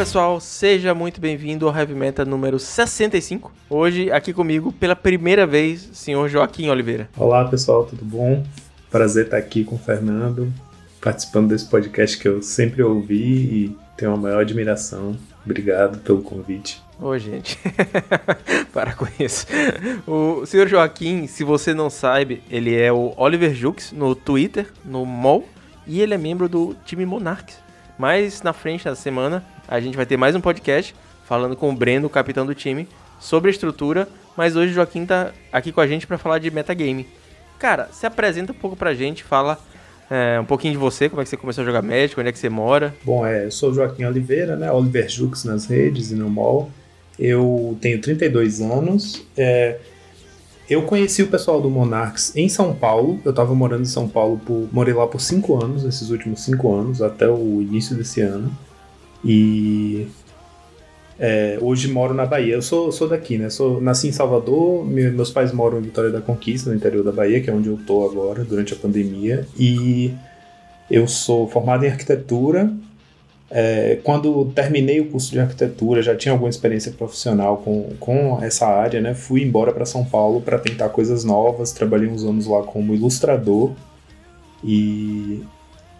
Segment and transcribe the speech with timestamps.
[0.00, 3.52] pessoal, seja muito bem-vindo ao Heavy Meta número 65.
[3.68, 7.06] Hoje, aqui comigo, pela primeira vez, senhor Joaquim Oliveira.
[7.18, 8.42] Olá pessoal, tudo bom?
[8.90, 10.50] Prazer estar aqui com o Fernando,
[11.02, 15.18] participando desse podcast que eu sempre ouvi e tenho a maior admiração.
[15.44, 16.82] Obrigado pelo convite.
[16.98, 17.58] Ô, gente,
[18.72, 19.46] para com isso.
[20.06, 25.04] O senhor Joaquim, se você não sabe, ele é o Oliver Jux no Twitter, no
[25.04, 25.46] MOL,
[25.86, 27.58] e ele é membro do time Monarchs.
[27.98, 31.72] Mas na frente da semana, a gente vai ter mais um podcast falando com o
[31.72, 32.88] Breno, o capitão do time,
[33.20, 34.08] sobre a estrutura.
[34.36, 37.06] Mas hoje o Joaquim tá aqui com a gente para falar de metagame.
[37.56, 39.58] Cara, se apresenta um pouco pra gente, fala
[40.10, 42.32] é, um pouquinho de você, como é que você começou a jogar Magic, onde é
[42.32, 42.92] que você mora.
[43.04, 44.72] Bom, é, eu sou Joaquim Oliveira, né?
[44.72, 46.68] Oliver Jux nas redes e no mall.
[47.16, 49.24] Eu tenho 32 anos.
[49.36, 49.78] É,
[50.68, 53.20] eu conheci o pessoal do Monarchs em São Paulo.
[53.24, 56.74] Eu estava morando em São Paulo, por, morei lá por 5 anos, esses últimos 5
[56.74, 58.50] anos, até o início desse ano.
[59.24, 60.06] E
[61.18, 62.54] é, hoje moro na Bahia.
[62.54, 63.50] Eu sou, sou daqui, né?
[63.50, 67.42] Sou, nasci em Salvador, meus pais moram em Vitória da Conquista, no interior da Bahia,
[67.42, 69.46] que é onde eu tô agora, durante a pandemia.
[69.58, 70.14] E
[70.90, 72.72] eu sou formado em arquitetura.
[73.50, 78.66] É, quando terminei o curso de arquitetura, já tinha alguma experiência profissional com, com essa
[78.66, 79.12] área, né?
[79.12, 81.72] Fui embora para São Paulo para tentar coisas novas.
[81.72, 83.72] Trabalhei uns anos lá como ilustrador.
[84.64, 85.42] E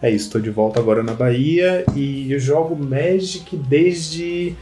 [0.03, 4.55] é isso, estou de volta agora na Bahia e eu jogo Magic desde,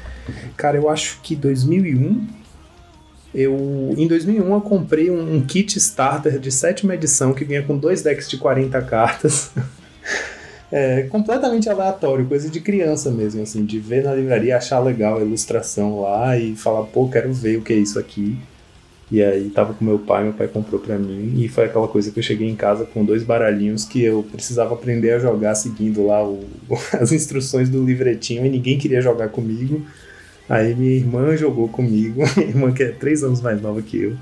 [0.56, 2.26] cara, eu acho que 2001.
[3.32, 7.76] Eu, em 2001 eu comprei um, um kit starter de sétima edição que vinha com
[7.76, 9.52] dois decks de 40 cartas.
[10.72, 15.20] é, completamente aleatório, coisa de criança mesmo, assim, de ver na livraria, achar legal a
[15.20, 18.36] ilustração lá e falar, pô, quero ver o que é isso aqui.
[19.10, 22.10] E aí tava com meu pai, meu pai comprou para mim e foi aquela coisa
[22.10, 26.06] que eu cheguei em casa com dois baralhinhos que eu precisava aprender a jogar seguindo
[26.06, 26.44] lá o,
[26.92, 29.84] as instruções do livretinho e ninguém queria jogar comigo.
[30.46, 34.16] Aí minha irmã jogou comigo, minha irmã que é três anos mais nova que eu.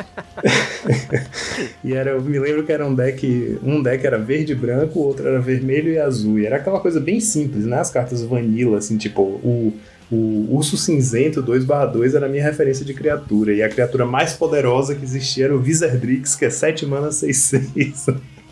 [1.84, 4.98] e era, eu me lembro que era um deck, um deck era verde e branco,
[4.98, 6.38] o outro era vermelho e azul.
[6.38, 7.78] E era aquela coisa bem simples, né?
[7.78, 9.72] As cartas vanilla, assim, tipo, o
[10.10, 13.52] o Urso Cinzento 2/2 era a minha referência de criatura.
[13.52, 18.06] E a criatura mais poderosa que existia era o Wizardrix, que é 7 mana 6/6.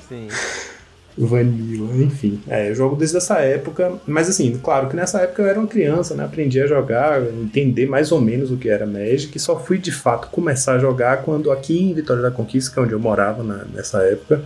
[0.08, 0.28] Sim.
[1.18, 2.40] Vanilla, enfim.
[2.46, 5.66] É, eu jogo desde essa época, mas assim, claro que nessa época eu era uma
[5.66, 6.24] criança, né?
[6.24, 9.90] Aprendi a jogar, entender mais ou menos o que era Magic, e só fui de
[9.90, 13.42] fato começar a jogar quando aqui em Vitória da Conquista, que é onde eu morava
[13.42, 14.42] na, nessa época,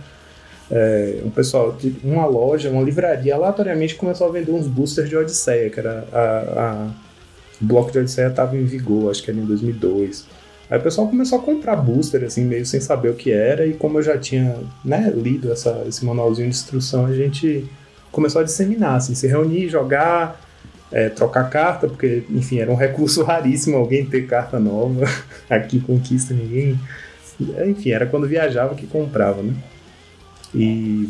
[0.71, 5.15] é, um pessoal de uma loja, uma livraria, aleatoriamente começou a vender uns boosters de
[5.15, 6.87] Odisseia, que era a, a
[7.63, 10.25] o bloco de Odisseia estava em vigor, acho que era em 2002.
[10.69, 13.73] Aí o pessoal começou a comprar booster, assim, meio sem saber o que era, e
[13.73, 17.65] como eu já tinha né, lido essa, esse manualzinho de instrução, a gente
[18.11, 20.39] começou a disseminar, assim, se reunir, jogar,
[20.91, 25.05] é, trocar carta, porque, enfim, era um recurso raríssimo alguém ter carta nova.
[25.49, 26.79] Aqui Conquista ninguém.
[27.65, 29.53] Enfim, era quando viajava que comprava, né?
[30.53, 31.09] E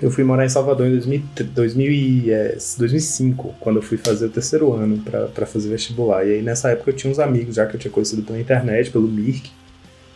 [0.00, 1.22] eu fui morar em Salvador em 2000,
[1.54, 5.02] 2000 é, 2005, quando eu fui fazer o terceiro ano
[5.34, 6.26] para fazer vestibular.
[6.26, 8.90] E aí nessa época eu tinha uns amigos já que eu tinha conhecido pela internet,
[8.90, 9.50] pelo Mirk,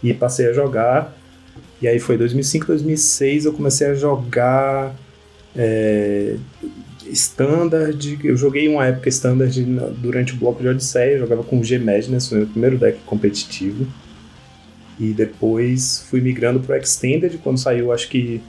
[0.02, 1.16] e passei a jogar.
[1.80, 4.94] E aí foi 2005, 2006 eu comecei a jogar
[5.56, 6.36] é,
[7.06, 8.18] Standard.
[8.22, 9.64] Eu joguei uma época Standard
[9.96, 12.98] durante o bloco de Odisseia, jogava com o G Madness, foi o meu primeiro deck
[13.06, 13.86] competitivo.
[14.98, 18.42] E depois fui migrando pro Extended, quando saiu, acho que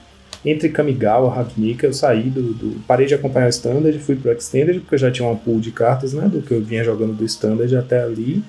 [0.44, 4.32] entre Kamigawa e Ravnica, eu saí do, do, Parei de acompanhar o Standard, fui pro
[4.32, 6.28] Extended, porque eu já tinha uma pool de cartas, né?
[6.28, 8.44] Do que eu vinha jogando do Standard até ali.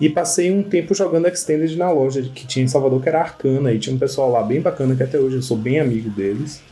[0.00, 3.72] E passei um tempo jogando Extended na loja que tinha em Salvador, que era Arcana,
[3.72, 6.62] e tinha um pessoal lá bem bacana, que até hoje eu sou bem amigo deles.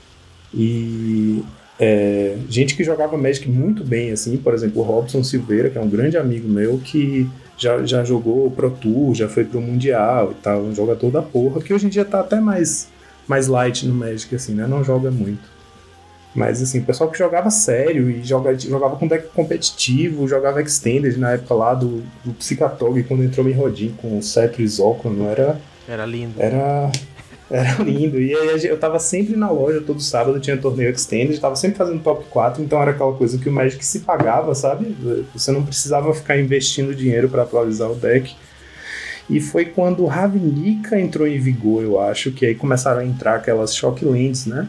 [0.53, 1.43] E
[1.79, 5.81] é, gente que jogava Magic muito bem, assim, por exemplo, o Robson Silveira, que é
[5.81, 10.43] um grande amigo meu, que já, já jogou Pro Tour, já foi pro Mundial e
[10.43, 12.89] tal, um jogador da porra, que hoje em dia tá até mais,
[13.29, 14.67] mais light no Magic, assim, né?
[14.67, 15.59] Não joga muito.
[16.35, 21.19] Mas assim, o pessoal que jogava sério e joga, jogava com deck competitivo, jogava Extended
[21.19, 25.15] na época lá do, do Psicatog, quando entrou em Rodin com o Cetro e Zócalo,
[25.15, 25.61] não era.
[25.89, 26.35] Era lindo.
[26.39, 26.91] Era.
[27.51, 28.21] Era lindo.
[28.21, 32.03] E aí eu tava sempre na loja todo sábado, tinha torneio Extended, tava sempre fazendo
[32.03, 34.95] top 4, então era aquela coisa que o Magic se pagava, sabe?
[35.33, 38.37] Você não precisava ficar investindo dinheiro para atualizar o deck.
[39.29, 43.75] E foi quando Ravnica entrou em vigor, eu acho, que aí começaram a entrar aquelas
[43.75, 44.69] Shock Lands, né?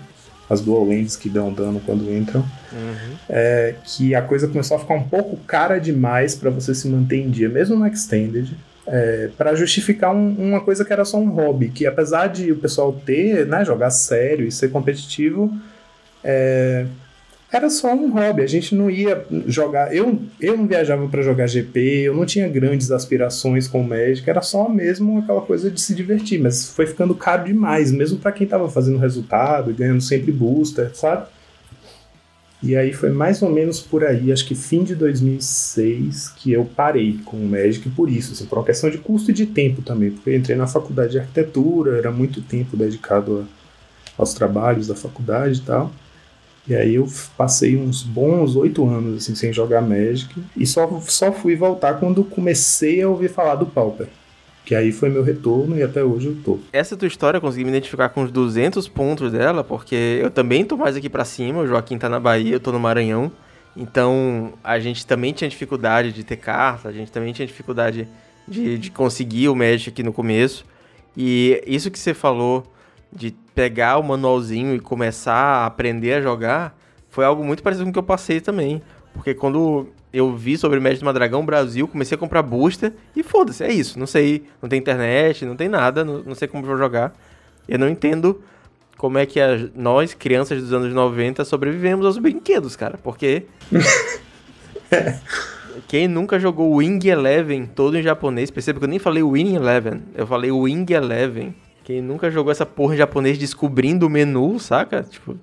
[0.50, 2.42] As Dual Lands que dão dano quando entram.
[2.72, 3.16] Uhum.
[3.30, 7.18] É, que a coisa começou a ficar um pouco cara demais para você se manter
[7.18, 8.56] em dia, mesmo no Extended
[8.90, 12.56] é, para justificar um, uma coisa que era só um hobby, que apesar de o
[12.56, 15.56] pessoal ter, né, jogar sério e ser competitivo,
[16.24, 16.86] é,
[17.51, 18.44] era só um hobby.
[18.44, 19.94] A gente não ia jogar.
[19.96, 24.30] Eu, eu não viajava para jogar GP, eu não tinha grandes aspirações com o Magic,
[24.30, 26.40] era só mesmo aquela coisa de se divertir.
[26.40, 31.28] Mas foi ficando caro demais, mesmo para quem tava fazendo resultado, ganhando sempre booster, sabe?
[32.62, 36.66] E aí foi mais ou menos por aí, acho que fim de 2006, que eu
[36.66, 39.81] parei com o Magic por isso, assim, por uma questão de custo e de tempo
[39.81, 43.48] também, porque eu entrei na faculdade de arquitetura, era muito tempo dedicado
[44.18, 45.90] a, aos trabalhos da faculdade e tal.
[46.69, 51.31] E aí eu passei uns bons oito anos assim, sem jogar Magic e só, só
[51.31, 54.07] fui voltar quando comecei a ouvir falar do Pauper.
[54.63, 56.60] Que aí foi meu retorno e até hoje eu tô.
[56.71, 60.63] Essa tua história eu consegui me identificar com os 200 pontos dela, porque eu também
[60.63, 63.31] tô mais aqui para cima, o Joaquim tá na Bahia, eu tô no Maranhão.
[63.75, 68.07] Então a gente também tinha dificuldade de ter carta, a gente também tinha dificuldade
[68.48, 70.63] de, de conseguir o Magic aqui no começo.
[71.18, 72.63] E isso que você falou
[73.12, 76.78] de pegar o manualzinho e começar a aprender a jogar
[77.10, 78.82] foi algo muito parecido com o que eu passei também.
[79.14, 83.72] Porque quando eu vi sobre Magic Madragão Brasil, comecei a comprar booster e foda-se, é
[83.72, 84.00] isso.
[84.00, 87.14] Não sei, não tem internet, não tem nada, não, não sei como vou jogar.
[87.68, 88.42] Eu não entendo
[88.98, 92.98] como é que a, nós, crianças dos anos 90, sobrevivemos aos brinquedos, cara.
[92.98, 93.46] Porque.
[95.88, 100.04] Quem nunca jogou Wing Eleven todo em japonês, perceba que eu nem falei Winning Eleven,
[100.14, 101.56] eu falei Wing Eleven.
[101.90, 105.02] Quem nunca jogou essa porra em japonês descobrindo o menu, saca?
[105.02, 105.36] Tipo,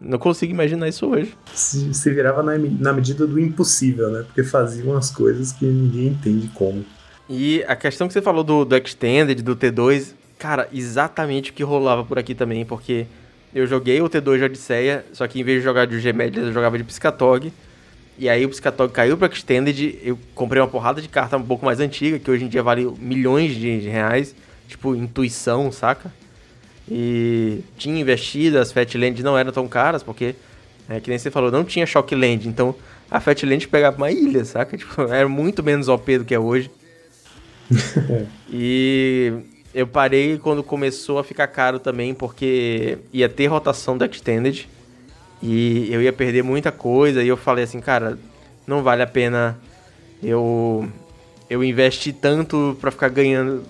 [0.00, 1.32] não consigo imaginar isso hoje.
[1.54, 4.24] Se, se virava na, na medida do impossível, né?
[4.24, 6.84] Porque faziam as coisas que ninguém entende como.
[7.30, 11.62] E a questão que você falou do, do Extended, do T2, cara, exatamente o que
[11.62, 13.06] rolava por aqui também, porque
[13.54, 16.52] eu joguei o T2 de Odisseia, só que em vez de jogar de Gmedia, eu
[16.52, 17.52] jogava de Piscatog.
[18.18, 21.64] E aí o Piscatog caiu para Extended, eu comprei uma porrada de carta um pouco
[21.64, 24.34] mais antiga, que hoje em dia vale milhões de reais,
[24.66, 26.12] tipo intuição, saca?
[26.88, 30.36] E tinha investido, as Fatland não eram tão caras, porque,
[30.88, 32.48] é, que nem você falou, não tinha Shockland.
[32.48, 32.74] Então
[33.10, 34.76] a Fatland pegava uma ilha, saca?
[34.78, 36.70] Tipo, era muito menos OP do que é hoje.
[38.50, 39.32] e
[39.74, 44.68] eu parei quando começou a ficar caro também, porque ia ter rotação da Extended.
[45.42, 47.22] E eu ia perder muita coisa.
[47.22, 48.18] E eu falei assim, cara,
[48.66, 49.58] não vale a pena
[50.22, 50.88] eu,
[51.50, 53.64] eu investir tanto pra ficar ganhando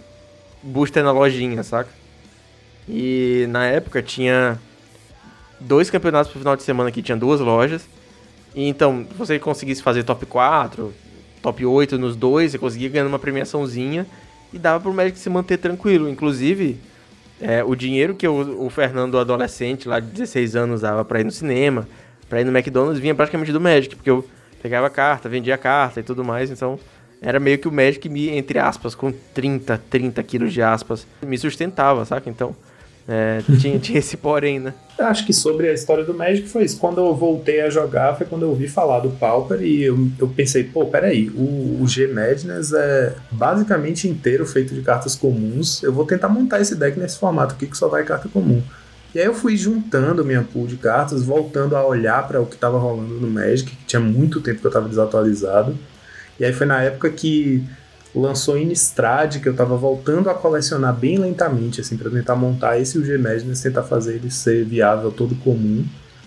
[0.63, 1.91] booster na lojinha, saca?
[2.89, 4.59] E na época tinha
[5.61, 7.89] dois campeonatos pro final de semana que tinha duas lojas.
[8.55, 10.93] E então, se você conseguisse fazer top 4,
[11.43, 14.07] top 8 nos dois, você conseguia ganhar uma premiaçãozinha
[14.53, 16.09] e dava pro Magic se manter tranquilo.
[16.09, 16.79] Inclusive,
[17.41, 21.25] é, o dinheiro que o, o Fernando, adolescente, lá de 16 anos, usava para ir
[21.25, 21.87] no cinema,
[22.29, 24.27] para ir no McDonald's, vinha praticamente do Magic, porque eu
[24.63, 26.79] pegava carta, vendia carta e tudo mais, então
[27.21, 31.37] era meio que o Magic me, entre aspas, com 30, 30 quilos de aspas, me
[31.39, 32.29] sustentava, saca?
[32.29, 32.55] Então,
[33.09, 34.75] é, tinha, tinha esse porém, né?
[34.99, 36.79] Acho que sobre a história do Magic foi isso.
[36.79, 40.29] Quando eu voltei a jogar, foi quando eu ouvi falar do Pauper e eu, eu
[40.29, 45.83] pensei, pô, peraí, o, o G Madness é basicamente inteiro feito de cartas comuns.
[45.83, 48.63] Eu vou tentar montar esse deck nesse formato aqui que só vai carta comum.
[49.15, 52.55] E aí eu fui juntando minha pool de cartas, voltando a olhar para o que
[52.55, 55.77] estava rolando no Magic, que tinha muito tempo que eu estava desatualizado.
[56.39, 57.65] E aí foi na época que
[58.15, 62.99] lançou Innistrad, que eu tava voltando a colecionar bem lentamente, assim, para tentar montar esse
[62.99, 65.85] UG Madness, tentar fazer ele ser viável todo comum.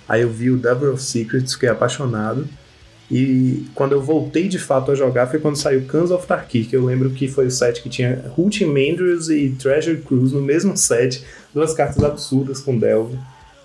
[0.07, 2.47] Aí eu vi o Devil of Secrets, fiquei apaixonado.
[3.11, 6.75] E quando eu voltei de fato a jogar foi quando saiu Cans of Tarkir, que
[6.75, 10.77] eu lembro que foi o set que tinha Hulting Mandrius e Treasure Cruise no mesmo
[10.77, 13.17] set, duas cartas absurdas com Delve.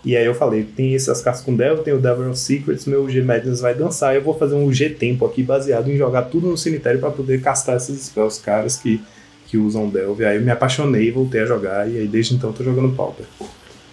[0.04, 3.23] E aí eu falei, tem essas cartas com Devil, tem o Devil Secrets, meu G
[3.23, 6.58] Madness vai dançar, eu vou fazer um G Tempo aqui baseado em jogar tudo no
[6.58, 9.02] cemitério para poder castar esses spells caras que,
[9.46, 10.26] que usam Delve.
[10.26, 13.25] Aí eu me apaixonei, voltei a jogar e aí desde então tô jogando Pauper.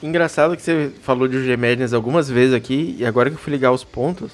[0.04, 3.54] Engraçado que você falou de G Madness algumas vezes aqui e agora que eu fui
[3.54, 4.32] ligar os pontos,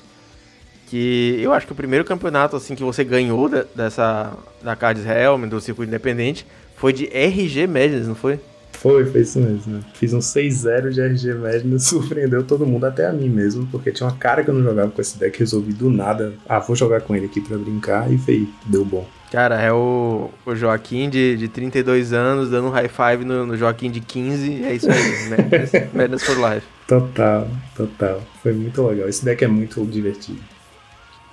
[0.88, 5.06] que eu acho que o primeiro campeonato assim que você ganhou da, dessa da Cards
[5.06, 6.44] Helm, do circuito independente,
[6.76, 8.40] foi de RG Madness, não foi?
[8.82, 9.84] Foi, foi isso mesmo.
[9.94, 14.08] Fiz um 6-0 de RG Madness, surpreendeu todo mundo, até a mim mesmo, porque tinha
[14.08, 17.02] uma cara que eu não jogava com esse deck, resolvi do nada, ah, vou jogar
[17.02, 19.08] com ele aqui pra brincar, e foi, deu bom.
[19.32, 23.58] Cara, é o, o Joaquim de, de 32 anos dando um high five no, no
[23.58, 26.68] Joaquim de 15, é isso aí, Madness, Madness for Life.
[26.88, 28.22] Total, total.
[28.42, 29.10] Foi muito legal.
[29.10, 30.40] Esse deck é muito divertido.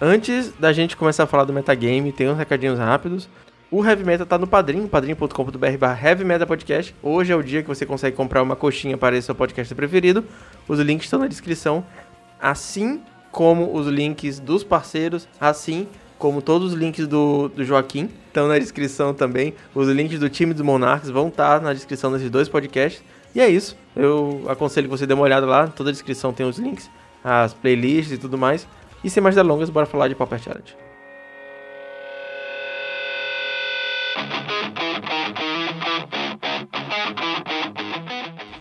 [0.00, 3.28] Antes da gente começar a falar do metagame, tem uns recadinhos rápidos.
[3.70, 6.94] O Heavy Metal tá no Padrim, padrim.com.br barra Heavy Metal Podcast.
[7.02, 10.24] Hoje é o dia que você consegue comprar uma coxinha para esse seu podcast preferido.
[10.68, 11.84] Os links estão na descrição,
[12.40, 13.00] assim
[13.32, 18.58] como os links dos parceiros, assim como todos os links do, do Joaquim estão na
[18.58, 19.54] descrição também.
[19.74, 23.02] Os links do time dos Monarcas vão estar tá na descrição desses dois podcasts.
[23.34, 23.76] E é isso.
[23.96, 25.66] Eu aconselho que você dê uma olhada lá.
[25.66, 26.88] Toda a descrição tem os links.
[27.24, 28.68] as playlists e tudo mais.
[29.02, 30.83] E sem mais delongas, bora falar de Pauper Challenge.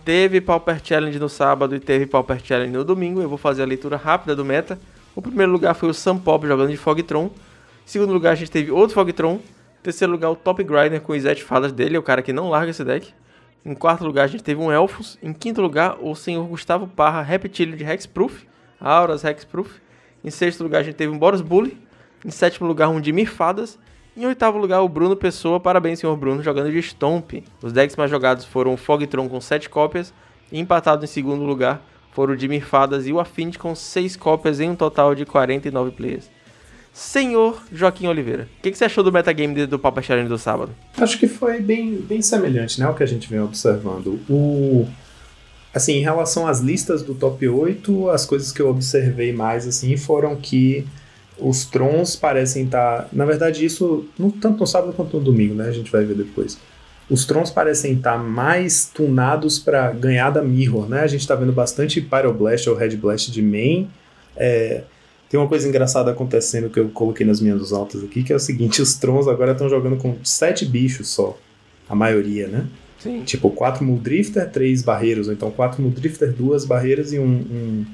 [0.05, 3.21] Teve Pauper Challenge no sábado e teve Pauper Challenge no domingo.
[3.21, 4.77] Eu vou fazer a leitura rápida do meta.
[5.15, 7.25] O primeiro lugar foi o Sam Pop jogando de Fogtron.
[7.25, 7.29] Em
[7.85, 9.35] segundo lugar, a gente teve outro Fogtron.
[9.35, 12.33] Em terceiro lugar, o Top Grinder com os Zet Fadas dele, é o cara que
[12.33, 13.13] não larga esse deck.
[13.65, 15.17] Em quarto lugar, a gente teve um Elfos.
[15.23, 18.45] Em quinto lugar, o senhor Gustavo Parra Reptilio de Hexproof.
[18.81, 19.69] Auras Hexproof.
[20.21, 21.77] Em sexto lugar, a gente teve um Boros Bully.
[22.25, 23.79] Em sétimo lugar, um Dimir Fadas.
[24.15, 25.59] Em oitavo lugar, o Bruno Pessoa.
[25.59, 27.43] Parabéns, senhor Bruno, jogando de Stomp.
[27.63, 30.13] Os decks mais jogados foram o Fogtron com 7 cópias.
[30.51, 34.59] E empatado em segundo lugar foram o Dimir Fadas e o Affinity com 6 cópias
[34.59, 36.29] em um total de 49 players.
[36.93, 40.75] Senhor Joaquim Oliveira, o que, que, você achou do metagame do Papa Challenge do sábado?
[40.95, 44.19] Acho que foi bem, bem semelhante né, ao que a gente vem observando.
[44.29, 44.87] O,
[45.73, 49.97] assim, em relação às listas do top 8, as coisas que eu observei mais assim
[49.97, 50.85] foram que
[51.39, 53.03] os Trons parecem estar.
[53.03, 55.67] Tá, na verdade, isso não tanto no sábado quanto no domingo, né?
[55.67, 56.57] A gente vai ver depois.
[57.09, 61.01] Os Trons parecem estar tá mais tunados para ganhar da Mirror, né?
[61.01, 63.89] A gente está vendo bastante Pyroblast ou Red Blast de main.
[64.35, 64.83] É,
[65.29, 68.39] tem uma coisa engraçada acontecendo que eu coloquei nas minhas altas aqui, que é o
[68.39, 71.37] seguinte: os Trons agora estão jogando com sete bichos só.
[71.89, 72.67] A maioria, né?
[72.99, 73.21] Sim.
[73.23, 77.85] Tipo, quatro Muldrifter, três barreiros, ou então quatro Muldrifter, duas barreiras e um, um,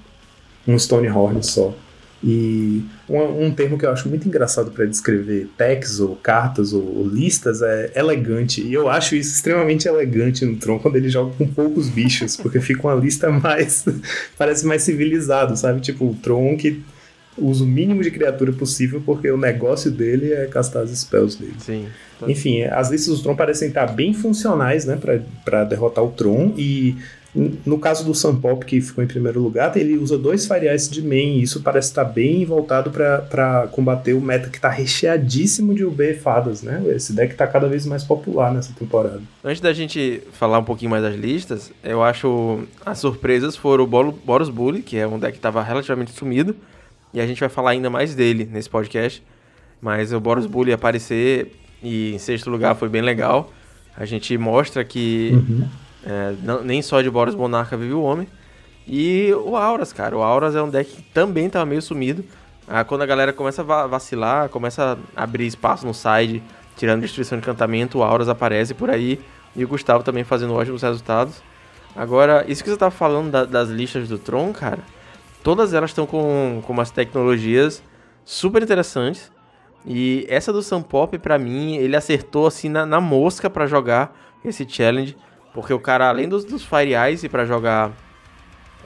[0.68, 1.74] um Stonehorn só.
[2.22, 6.84] E um, um, termo que eu acho muito engraçado para descrever techs ou cartas ou,
[6.98, 8.62] ou, listas é elegante.
[8.62, 12.60] E eu acho isso extremamente elegante no Tron quando ele joga com poucos bichos, porque
[12.60, 13.86] fica uma lista mais.
[14.38, 15.80] parece mais civilizado, sabe?
[15.80, 16.82] Tipo, o Tron que
[17.38, 21.56] usa o mínimo de criatura possível, porque o negócio dele é castar as spells dele.
[21.60, 21.88] Sim.
[22.28, 25.00] Enfim, as listas do Tron parecem estar bem funcionais, né,
[25.46, 26.98] para derrotar o Tron, e
[27.34, 31.38] no caso do Pop que ficou em primeiro lugar, ele usa dois Ice de main,
[31.38, 36.16] e isso parece estar bem voltado para combater o meta que está recheadíssimo de UB
[36.16, 36.84] fadas, né?
[36.88, 39.22] Esse deck está cada vez mais popular nessa temporada.
[39.44, 43.88] Antes da gente falar um pouquinho mais das listas, eu acho as surpresas foram o
[43.88, 46.56] Boros Bully, que é um deck que estava relativamente sumido,
[47.14, 49.24] e a gente vai falar ainda mais dele nesse podcast.
[49.82, 53.54] Mas o Boros Bully aparecer e em sexto lugar foi bem legal.
[53.96, 55.68] A gente mostra que uhum.
[56.06, 58.28] É, não, nem só de Boros Monarca vive o homem.
[58.88, 60.18] E o Auras, cara.
[60.18, 62.24] O Auras é um deck que também estava meio sumido.
[62.68, 66.42] Ah, quando a galera começa a vacilar, começa a abrir espaço no side,
[66.76, 69.20] tirando destruição de encantamento, o Auras aparece por aí.
[69.56, 71.42] E o Gustavo também fazendo ótimos resultados.
[71.96, 74.80] Agora, isso que você tava falando da, das listas do Tron, cara
[75.44, 77.82] Todas elas estão com, com umas tecnologias
[78.26, 79.32] super interessantes.
[79.86, 84.16] E essa do Sam Pop, pra mim, ele acertou assim na, na mosca para jogar
[84.44, 85.16] esse challenge.
[85.54, 87.92] Porque o cara, além dos, dos Fire Ice para jogar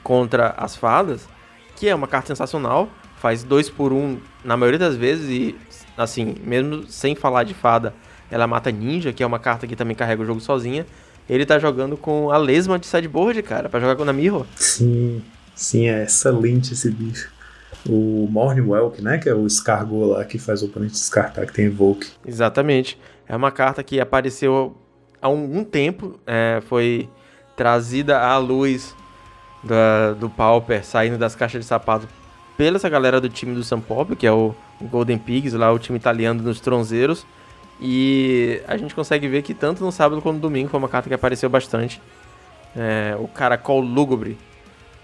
[0.04, 1.28] contra as fadas,
[1.76, 5.56] que é uma carta sensacional, faz dois por um na maioria das vezes e
[5.98, 7.94] assim, mesmo sem falar de fada,
[8.30, 10.86] ela mata ninja, que é uma carta que também carrega o jogo sozinha.
[11.30, 14.46] Ele tá jogando com a lesma de sideboard, cara, para jogar com a Mirror.
[14.56, 15.22] Sim.
[15.56, 17.32] Sim, é excelente esse bicho.
[17.88, 19.18] O Morningwelk, né?
[19.18, 22.08] Que é o escargot lá que faz o oponente descartar, que tem Evoke.
[22.26, 23.00] Exatamente.
[23.28, 24.76] É uma carta que apareceu
[25.24, 27.10] há algum tempo, é, foi
[27.56, 28.96] trazida à luz
[29.64, 32.08] da, do Pauper saindo das caixas de sapato
[32.58, 35.80] pela essa galera do time do São Paulo, que é o Golden Pigs, lá o
[35.80, 37.26] time italiano dos Tronzeiros.
[37.82, 41.10] E a gente consegue ver que tanto no sábado quanto no domingo foi uma carta
[41.10, 42.02] que apareceu bastante.
[42.76, 44.38] É, o Caracol Lúgubre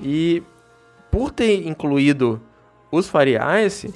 [0.01, 0.41] e
[1.11, 2.41] por ter incluído
[2.91, 3.93] os Fire Ice,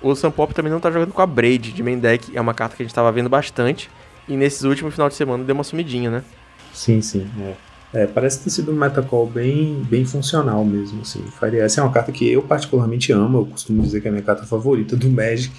[0.00, 2.36] o Pop também não tá jogando com a Braid de main deck.
[2.36, 3.90] É uma carta que a gente tava vendo bastante.
[4.28, 6.24] E nesses últimos final de semana deu uma sumidinha, né?
[6.72, 7.26] Sim, sim.
[7.40, 7.54] É.
[7.94, 11.02] É, parece ter sido um metacall bem, bem funcional mesmo.
[11.02, 11.24] Assim.
[11.64, 13.38] Ice é uma carta que eu particularmente amo.
[13.38, 15.54] Eu costumo dizer que é a minha carta favorita do Magic.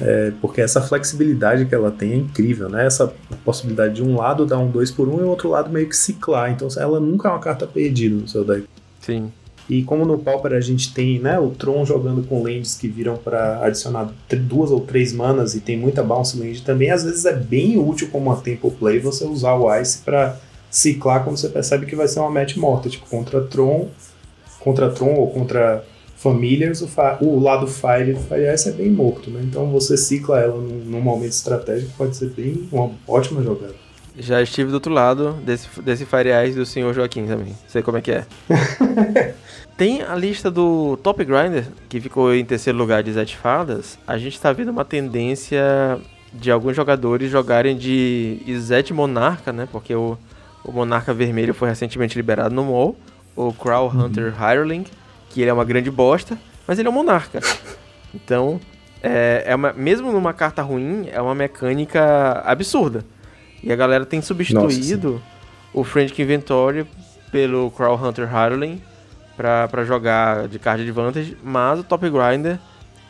[0.00, 2.86] É, porque essa flexibilidade que ela tem é incrível, né?
[2.86, 3.12] Essa
[3.44, 5.88] possibilidade de um lado dar um 2 por 1 um, e o outro lado meio
[5.88, 6.52] que ciclar.
[6.52, 8.68] Então ela nunca é uma carta perdida no seu deck.
[9.00, 9.32] Sim.
[9.68, 13.16] E como no Pauper a gente tem né, o Tron jogando com lands que viram
[13.16, 17.32] para adicionar duas ou três manas e tem muita bounce land também, às vezes é
[17.32, 20.38] bem útil como uma tempo play você usar o Ice para
[20.70, 23.88] ciclar quando você percebe que vai ser uma match morta, tipo contra Tron,
[24.60, 25.84] contra Tron ou contra
[26.16, 26.88] Familiars, o,
[27.20, 29.40] o lado Fire do Fire Ice é bem morto, né?
[29.44, 33.83] Então você cicla ela num, num momento estratégico pode ser bem uma ótima jogada.
[34.16, 37.54] Já estive do outro lado desse, desse Fire Ice do senhor Joaquim também.
[37.66, 38.26] Sei como é que é.
[39.76, 43.98] Tem a lista do Top Grinder, que ficou em terceiro lugar de Zet Fadas.
[44.06, 45.98] A gente tá vendo uma tendência
[46.32, 49.68] de alguns jogadores jogarem de Zet Monarca, né?
[49.70, 50.16] Porque o,
[50.64, 52.96] o Monarca Vermelho foi recentemente liberado no mall.
[53.34, 54.04] O Crow uhum.
[54.04, 54.50] Hunter uhum.
[54.50, 54.84] Hireling,
[55.30, 57.40] que ele é uma grande bosta, mas ele é um monarca.
[58.14, 58.60] Então,
[59.02, 63.04] é, é uma, mesmo numa carta ruim, é uma mecânica absurda.
[63.64, 65.24] E a galera tem substituído Nossa,
[65.72, 66.86] o Frantic Inventory
[67.32, 68.80] pelo Crawl Hunter Harlem
[69.36, 72.58] para jogar de card advantage, mas o Top Grinder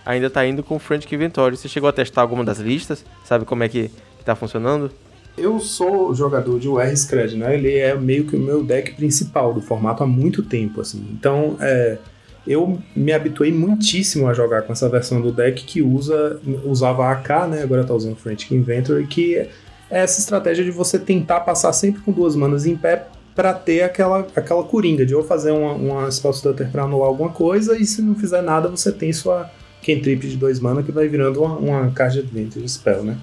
[0.06, 1.56] ainda tá indo com o Frantic Inventory.
[1.56, 3.04] Você chegou a testar alguma das listas?
[3.24, 4.90] Sabe como é que, que tá funcionando?
[5.36, 7.54] Eu sou jogador de UR Scred, né?
[7.54, 11.04] Ele é meio que o meu deck principal do formato há muito tempo, assim.
[11.10, 11.98] Então, é,
[12.46, 17.48] eu me habituei muitíssimo a jogar com essa versão do deck que usa usava AK,
[17.48, 17.62] né?
[17.64, 19.48] Agora tá usando Frantic Inventory, que
[19.94, 23.82] é essa estratégia de você tentar passar sempre com duas manas em pé para ter
[23.82, 27.86] aquela, aquela coringa de ou fazer uma, uma Spell Stutter para anular alguma coisa e
[27.86, 29.48] se não fizer nada você tem sua
[29.86, 33.16] cantrip de dois mana que vai virando uma, uma card advantage spell, né?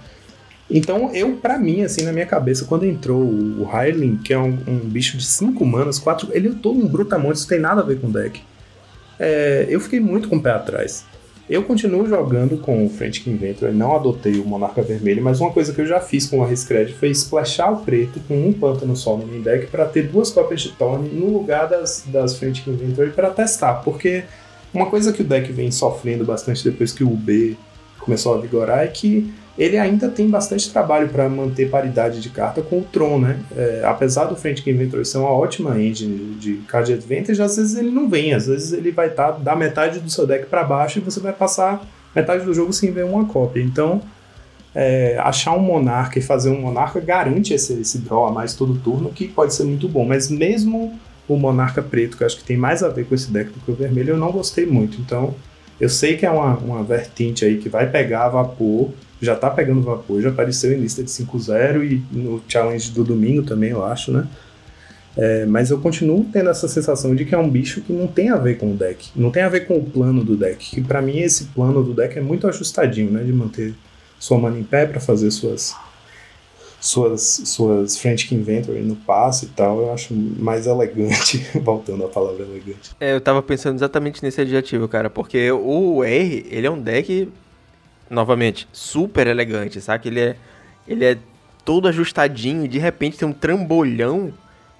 [0.69, 4.57] Então, eu, para mim, assim, na minha cabeça, quando entrou o Hyling, que é um,
[4.65, 6.29] um bicho de 5 manas, 4.
[6.31, 8.41] Ele é todo um brutamonte, isso tem nada a ver com o deck.
[9.19, 11.05] É, eu fiquei muito com o pé atrás.
[11.51, 15.73] Eu continuo jogando com o Frantic Inventor, não adotei o Monarca Vermelho, mas uma coisa
[15.73, 19.17] que eu já fiz com a Riscred foi splashar o preto com um pântano só
[19.17, 23.09] no main deck para ter duas cópias de Tony no lugar das, das Frantic Inventor
[23.09, 24.23] para testar, porque
[24.73, 27.57] uma coisa que o deck vem sofrendo bastante depois que o B
[27.99, 32.61] começou a vigorar é que ele ainda tem bastante trabalho para manter paridade de carta
[32.61, 33.39] com o Tron, né?
[33.55, 37.91] É, apesar do Frantic Inventor ser uma ótima engine de card advantage, às vezes ele
[37.91, 40.99] não vem, às vezes ele vai estar tá, da metade do seu deck para baixo
[40.99, 43.61] e você vai passar metade do jogo sem ver uma cópia.
[43.61, 44.01] Então,
[44.73, 48.79] é, achar um monarca e fazer um monarca garante esse, esse draw a mais todo
[48.79, 50.05] turno, que pode ser muito bom.
[50.05, 53.31] Mas mesmo o monarca preto, que eu acho que tem mais a ver com esse
[53.31, 54.99] deck do que o vermelho, eu não gostei muito.
[55.01, 55.35] Então,
[55.79, 59.81] eu sei que é uma, uma vertente aí que vai pegar vapor já tá pegando
[59.81, 64.11] vapor, já apareceu em lista de 5-0 e no challenge do domingo também, eu acho,
[64.11, 64.27] né?
[65.15, 68.29] É, mas eu continuo tendo essa sensação de que é um bicho que não tem
[68.29, 70.75] a ver com o deck, não tem a ver com o plano do deck.
[70.75, 73.23] Que para mim esse plano do deck é muito ajustadinho, né?
[73.23, 73.73] De manter
[74.17, 75.75] sua mana em pé para fazer suas
[76.79, 79.81] suas suas Frantic Inventory no passe e tal.
[79.81, 82.91] Eu acho mais elegante, voltando à palavra elegante.
[82.99, 87.29] É, eu tava pensando exatamente nesse adjetivo, cara, porque o R ele é um deck
[88.11, 90.09] novamente, super elegante, sabe?
[90.09, 90.35] Ele é,
[90.87, 91.17] ele é
[91.63, 94.33] todo ajustadinho e de repente tem um trambolhão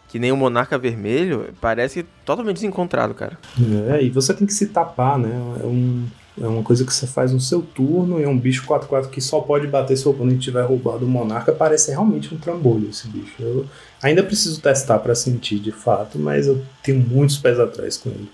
[0.09, 3.39] que nem o Monarca Vermelho, parece totalmente desencontrado, cara.
[3.89, 5.29] É, e você tem que se tapar, né?
[5.63, 6.05] É, um,
[6.41, 9.21] é uma coisa que você faz no seu turno e é um bicho 4-4 que
[9.21, 11.53] só pode bater se o oponente tiver roubado o Monarca.
[11.53, 13.35] Parece realmente um trambolho esse bicho.
[13.39, 13.65] Eu
[14.03, 18.29] ainda preciso testar para sentir de fato, mas eu tenho muitos pés atrás com ele.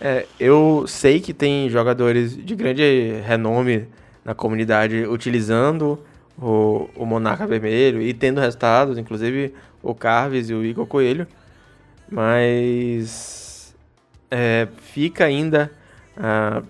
[0.00, 3.86] É, eu sei que tem jogadores de grande renome
[4.30, 5.98] na comunidade utilizando
[6.38, 11.26] o, o Monarca Vermelho e tendo resultados, inclusive o Carves e o Igor Coelho.
[12.08, 13.74] Mas
[14.30, 15.72] é, fica ainda
[16.16, 16.62] ah,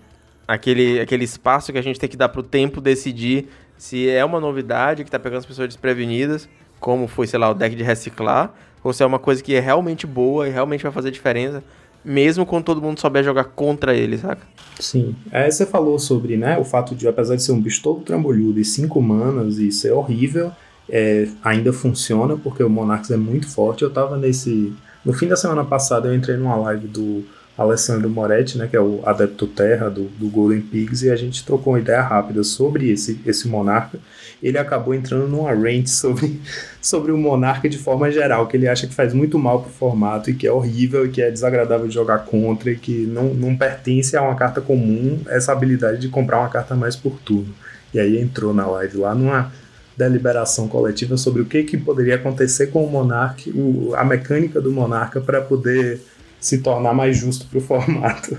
[0.48, 4.24] aquele, aquele espaço que a gente tem que dar para o tempo decidir se é
[4.24, 7.82] uma novidade que está pegando as pessoas desprevenidas, como foi, sei lá, o deck de
[7.82, 11.62] reciclar, ou se é uma coisa que é realmente boa e realmente vai fazer diferença
[12.04, 14.42] mesmo quando todo mundo souber jogar contra ele, saca?
[14.78, 15.14] Sim.
[15.30, 18.58] É, você falou sobre, né, o fato de, apesar de ser um bicho todo trambolhudo
[18.58, 20.50] e cinco manas e ser horrível,
[20.88, 23.82] é, ainda funciona porque o Monarchs é muito forte.
[23.82, 24.72] Eu tava nesse.
[25.04, 27.24] No fim da semana passada eu entrei numa live do
[27.60, 31.44] Alessandro Moretti, né, que é o adepto terra do, do Golden Pigs, e a gente
[31.44, 33.98] trocou uma ideia rápida sobre esse, esse monarca.
[34.42, 36.40] Ele acabou entrando numa rant sobre,
[36.80, 40.30] sobre o monarca de forma geral, que ele acha que faz muito mal pro formato
[40.30, 43.54] e que é horrível e que é desagradável de jogar contra e que não, não
[43.54, 47.54] pertence a uma carta comum essa habilidade de comprar uma carta mais por turno.
[47.92, 49.52] E aí entrou na live lá numa
[49.94, 54.72] deliberação coletiva sobre o que, que poderia acontecer com o monarca, o, a mecânica do
[54.72, 56.00] monarca para poder
[56.40, 58.36] se tornar mais justo para o formato.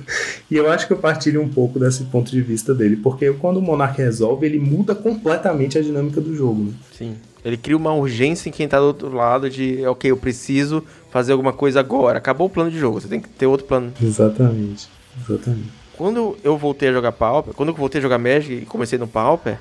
[0.49, 3.57] E eu acho que eu partilho um pouco desse ponto de vista dele, porque quando
[3.57, 6.63] o Monark resolve, ele muda completamente a dinâmica do jogo.
[6.63, 6.73] Né?
[6.91, 7.15] Sim.
[7.43, 11.31] Ele cria uma urgência em quem está do outro lado de, ok, eu preciso fazer
[11.31, 12.17] alguma coisa agora.
[12.17, 13.91] Acabou o plano de jogo, você tem que ter outro plano.
[14.01, 14.87] Exatamente.
[15.19, 15.69] Exatamente.
[15.97, 19.07] Quando eu voltei a jogar Pauper, quando eu voltei a jogar Magic e comecei no
[19.07, 19.59] Pauper,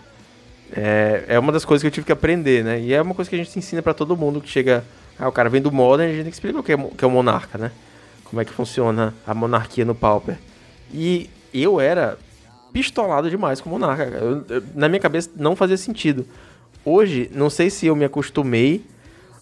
[0.72, 2.80] é, é uma das coisas que eu tive que aprender, né?
[2.80, 4.84] E é uma coisa que a gente ensina para todo mundo que chega.
[5.18, 7.04] Ah, o cara vem do Modern, a gente tem que explicar o que é, que
[7.04, 7.70] é o Monarca, né?
[8.30, 10.38] Como é que funciona a monarquia no Pauper.
[10.94, 12.16] E eu era
[12.72, 14.04] pistolado demais com monarca.
[14.04, 16.24] Eu, eu, na minha cabeça não fazia sentido.
[16.84, 18.84] Hoje, não sei se eu me acostumei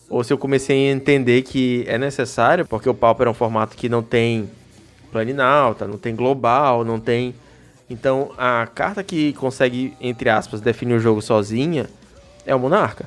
[0.08, 3.76] ou se eu comecei a entender que é necessário, porque o Pauper é um formato
[3.76, 4.50] que não tem
[5.12, 7.34] planinalta, não tem global, não tem.
[7.90, 11.88] Então, a carta que consegue, entre aspas, definir o jogo sozinha
[12.46, 13.06] é o Monarca.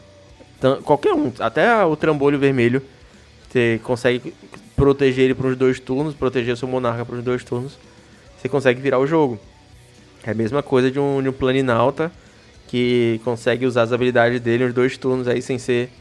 [0.58, 2.84] Então, qualquer um, até o trambolho vermelho,
[3.50, 4.34] você consegue
[4.82, 7.78] proteger ele para uns dois turnos, proteger seu monarca para uns dois turnos.
[8.36, 9.40] você consegue virar o jogo.
[10.24, 12.12] É a mesma coisa de um, de um planinauta
[12.68, 15.92] que consegue usar as habilidades dele uns dois turnos aí sem ser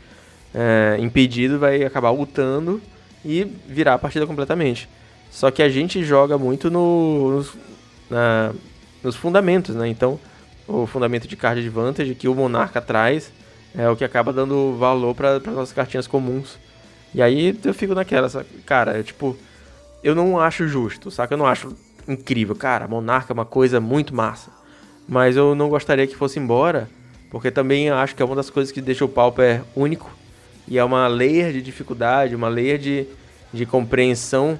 [0.54, 2.80] é, impedido, vai acabar lutando
[3.22, 4.88] e virar a partida completamente.
[5.30, 7.52] Só que a gente joga muito no, nos,
[8.08, 8.54] na,
[9.02, 9.88] nos fundamentos, né?
[9.88, 10.18] Então,
[10.66, 13.30] o fundamento de card advantage que o Monarca traz
[13.76, 16.58] é o que acaba dando valor para as nossas cartinhas comuns.
[17.14, 18.28] E aí eu fico naquela,
[18.64, 19.36] cara, eu, tipo,
[20.02, 21.34] eu não acho justo, saca?
[21.34, 21.74] Eu não acho
[22.06, 22.54] incrível.
[22.54, 24.50] Cara, Monarca é uma coisa muito massa.
[25.08, 26.88] Mas eu não gostaria que fosse embora,
[27.30, 30.10] porque também acho que é uma das coisas que deixa o Pauper único.
[30.68, 33.06] E é uma layer de dificuldade, uma layer de,
[33.52, 34.58] de compreensão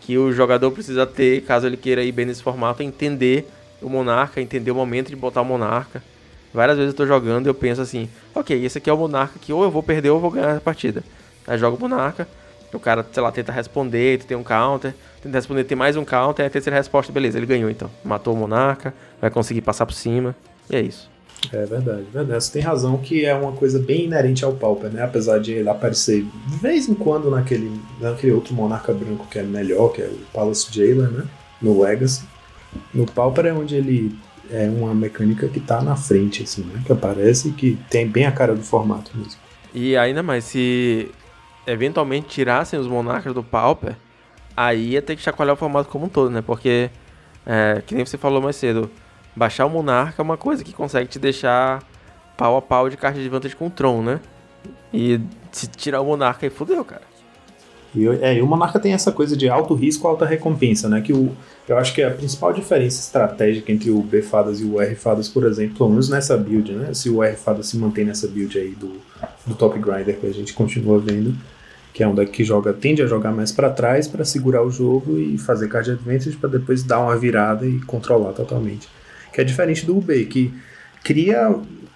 [0.00, 3.48] que o jogador precisa ter, caso ele queira ir bem nesse formato, entender
[3.80, 6.02] o Monarca, entender o momento de botar o Monarca.
[6.52, 9.38] Várias vezes eu tô jogando e eu penso assim, ok, esse aqui é o Monarca
[9.40, 11.04] que ou eu vou perder ou eu vou ganhar a partida.
[11.46, 12.26] Aí joga o Monarca,
[12.72, 16.04] o cara, sei lá, tenta responder, tu tem um counter, tenta responder, tem mais um
[16.04, 17.90] counter, aí a terceira resposta, beleza, ele ganhou então.
[18.04, 20.34] Matou o Monarca, vai conseguir passar por cima,
[20.70, 21.10] e é isso.
[21.52, 22.44] É verdade, verdade.
[22.44, 25.02] Você tem razão que é uma coisa bem inerente ao Pauper, né?
[25.02, 29.42] Apesar de ele aparecer de vez em quando naquele, naquele outro Monarca Branco que é
[29.42, 31.24] melhor, que é o Palace Jailer, né?
[31.60, 32.22] No Legacy.
[32.94, 34.16] No Pauper é onde ele
[34.50, 36.80] é uma mecânica que tá na frente, assim, né?
[36.86, 39.40] Que aparece e que tem bem a cara do formato mesmo.
[39.74, 41.10] E ainda mais, se
[41.66, 43.96] eventualmente tirassem os monarcas do Pauper,
[44.56, 46.42] aí ia ter que chacoalhar o formato como um todo, né?
[46.42, 46.90] Porque,
[47.46, 48.90] é, que nem você falou mais cedo,
[49.34, 51.82] baixar o monarca é uma coisa que consegue te deixar
[52.36, 54.20] pau a pau de carta de vantagem com o Tron, né?
[54.92, 55.20] E
[55.50, 57.12] se tirar o monarca aí, fodeu, cara.
[57.94, 61.00] E, é, e o monarca tem essa coisa de alto risco, alta recompensa, né?
[61.00, 61.34] Que o,
[61.68, 65.28] eu acho que a principal diferença estratégica entre o B Fadas e o R Fadas,
[65.28, 66.94] por exemplo, pelo menos nessa build, né?
[66.94, 69.00] Se o R Fadas se mantém nessa build aí do,
[69.46, 71.34] do Top Grinder que a gente continua vendo,
[71.92, 74.70] que é um deck que joga, tende a jogar mais para trás para segurar o
[74.70, 78.88] jogo e fazer card advantage para depois dar uma virada e controlar totalmente.
[79.32, 80.52] Que é diferente do UB, que
[81.02, 81.54] cria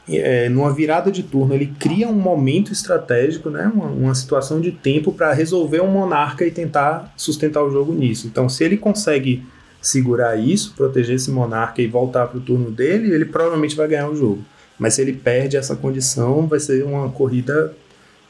[0.09, 4.71] é, numa virada de turno, ele cria um momento estratégico, né, uma, uma situação de
[4.71, 8.27] tempo para resolver um monarca e tentar sustentar o jogo nisso.
[8.27, 9.45] Então, se ele consegue
[9.81, 14.09] segurar isso, proteger esse monarca e voltar para o turno dele, ele provavelmente vai ganhar
[14.09, 14.45] o jogo.
[14.79, 17.73] Mas se ele perde essa condição, vai ser uma corrida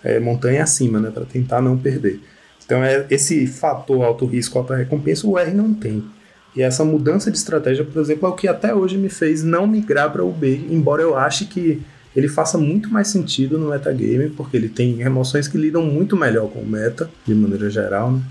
[0.03, 2.21] é, montanha acima, né, para tentar não perder.
[2.65, 6.05] Então, é, esse fator alto risco, alta recompensa, o R não tem.
[6.55, 9.67] E essa mudança de estratégia, por exemplo, é o que até hoje me fez não
[9.67, 11.83] migrar para o B, embora eu ache que
[12.15, 16.49] ele faça muito mais sentido no metagame, porque ele tem remoções que lidam muito melhor
[16.49, 18.23] com o meta, de maneira geral, né?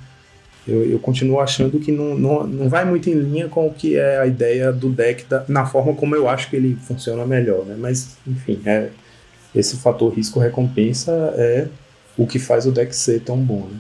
[0.68, 3.98] Eu, eu, continuo achando que não, não, não vai muito em linha com o que
[3.98, 7.66] é a ideia do deck da, na forma como eu acho que ele funciona melhor,
[7.66, 7.76] né?
[7.78, 8.90] Mas, enfim, é,
[9.54, 11.68] esse fator risco-recompensa é
[12.18, 13.80] o que faz o deck ser tão bom, né?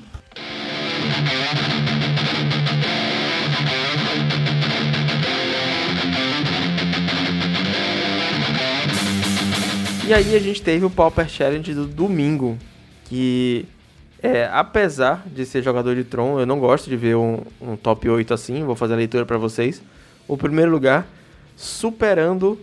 [10.08, 12.60] E aí a gente teve o Pauper Challenge do domingo,
[13.06, 13.65] que
[14.26, 18.10] é, apesar de ser jogador de Tron, eu não gosto de ver um, um top
[18.10, 19.82] 8 assim, vou fazer a leitura para vocês.
[20.28, 21.06] O primeiro lugar,
[21.56, 22.60] superando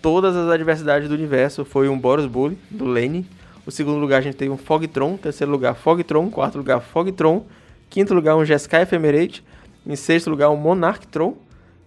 [0.00, 3.26] todas as adversidades do universo, foi um Boros Bully, do Lane.
[3.66, 7.44] O segundo lugar a gente teve um Fogtron, terceiro lugar Fogtron, quarto lugar Fogtron,
[7.90, 9.44] quinto lugar um Jeskai Ephemerate,
[9.86, 11.34] em sexto lugar um Monarch Tron,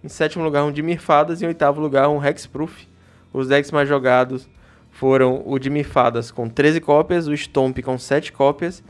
[0.04, 2.86] em sétimo lugar um Dimir Fadas e em oitavo lugar um Hexproof.
[3.32, 4.48] Os decks mais jogados
[4.96, 8.82] foram o de Mifadas com 13 cópias, o Stomp com 7 cópias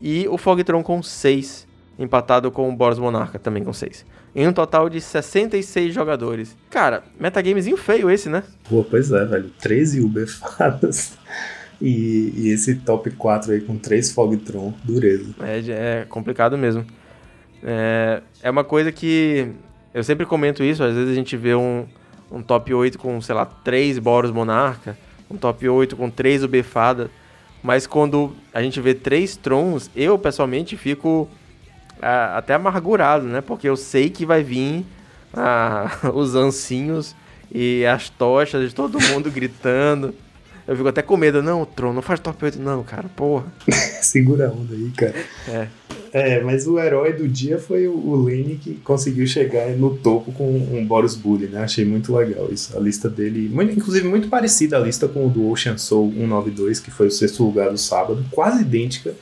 [0.00, 1.66] e o Fogtron com 6,
[1.98, 4.04] empatado com o Boros Monarca também com 6.
[4.34, 6.56] Em um total de 66 jogadores.
[6.70, 8.44] Cara, metagamezinho feio esse, né?
[8.68, 9.50] Pô, pois é, velho.
[9.60, 11.18] 13 Uberfadas.
[11.82, 15.34] E, e esse top 4 aí com 3 Fogtron, dureza.
[15.40, 16.84] É, é complicado mesmo.
[17.62, 19.50] É, é uma coisa que
[19.94, 21.86] eu sempre comento isso, às vezes a gente vê um,
[22.30, 24.96] um top 8 com, sei lá, 3 Boros Monarca,
[25.30, 27.10] um top 8 com 3 Ubefada.
[27.62, 31.28] Mas quando a gente vê três Trons, eu pessoalmente fico
[32.00, 33.40] ah, até amargurado, né?
[33.40, 34.84] Porque eu sei que vai vir
[35.34, 37.14] ah, os ancinhos
[37.52, 40.14] e as tochas de todo mundo gritando.
[40.66, 41.42] Eu fico até com medo.
[41.42, 43.08] Não, Tron, não faz top 8 não, cara.
[43.14, 43.46] Porra.
[44.00, 45.14] Segura a onda aí, cara.
[45.48, 45.68] É.
[46.12, 50.44] É, mas o herói do dia foi o, Lane que conseguiu chegar no topo com
[50.44, 51.62] um Boros Bully, né?
[51.62, 52.76] Achei muito legal isso.
[52.76, 56.80] A lista dele, muito, inclusive muito parecida a lista com o do Ocean Soul 192,
[56.80, 59.14] que foi o sexto lugar do sábado, quase idêntica,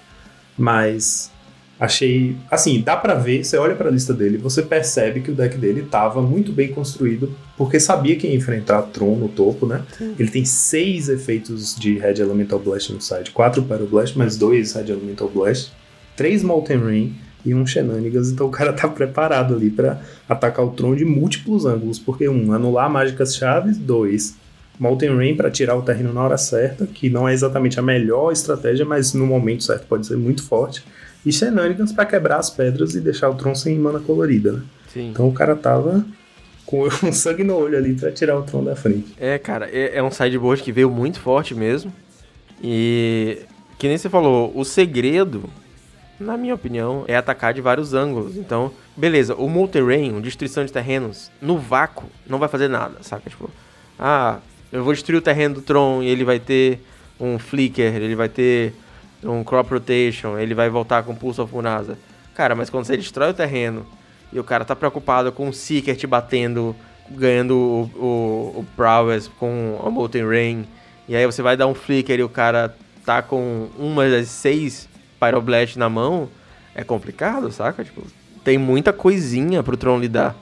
[0.57, 1.31] mas
[1.79, 5.35] achei, assim, dá para ver, você olha para a lista dele, você percebe que o
[5.35, 9.83] deck dele estava muito bem construído, porque sabia que ia enfrentar Tron no topo, né?
[9.97, 10.15] Sim.
[10.19, 14.37] Ele tem seis efeitos de Red Elemental Blast no side, quatro para o Blast, mais
[14.37, 15.71] dois Red Elemental Blast
[16.19, 17.15] 3 Molten Rain,
[17.47, 21.65] e um Shenanigans, então o cara tá preparado ali para atacar o Tron de múltiplos
[21.65, 24.37] ângulos, porque um, anular mágicas chaves, dois,
[24.79, 28.33] Molten Rain para tirar o terreno na hora certa, que não é exatamente a melhor
[28.33, 30.85] estratégia, mas no momento certo pode ser muito forte,
[31.25, 34.63] e Shenanigans para quebrar as pedras e deixar o Tron sem mana colorida, né?
[34.93, 35.11] Sim.
[35.11, 36.05] Então o cara tava
[36.67, 39.15] com um sangue no olho ali para tirar o Tron da frente.
[39.19, 41.93] É, cara, é, é um sideboard que veio muito forte mesmo.
[42.63, 43.39] E
[43.79, 45.45] que nem você falou, o segredo,
[46.19, 48.37] na minha opinião, é atacar de vários ângulos.
[48.37, 53.31] Então, beleza, o multi-rain, destruição de terrenos, no vácuo, não vai fazer nada, saca?
[53.31, 53.51] Tipo,
[53.99, 54.39] ah,
[54.73, 56.81] eu vou destruir o terreno do Tron e ele vai ter
[57.21, 58.75] um flicker, ele vai ter
[59.23, 61.99] um crop rotation, ele vai voltar com pulse of Murasa.
[62.35, 63.87] Cara, mas quando você destrói o terreno
[64.33, 66.75] e o cara tá preocupado com o Seeker te batendo,
[67.11, 70.67] ganhando o, o, o Prowess com a Molten Rain,
[71.09, 74.88] e aí você vai dar um flicker e o cara tá com uma das seis
[75.19, 76.29] Pyroblast na mão,
[76.75, 77.85] é complicado, saca?
[77.85, 78.03] Tipo,
[78.45, 80.37] tem muita coisinha pro Tron lidar.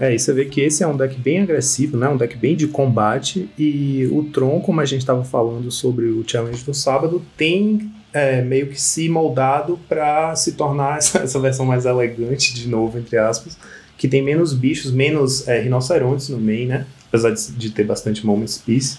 [0.00, 2.08] É, e você vê que esse é um deck bem agressivo, né?
[2.08, 3.48] Um deck bem de combate.
[3.58, 8.42] E o Tron, como a gente estava falando sobre o challenge do sábado, tem é,
[8.42, 13.58] meio que se moldado para se tornar essa, versão mais elegante, de novo, entre aspas,
[13.96, 16.86] que tem menos bichos, menos é, rinocerontes no main, né?
[17.08, 18.98] Apesar de, de ter bastante Moments Peace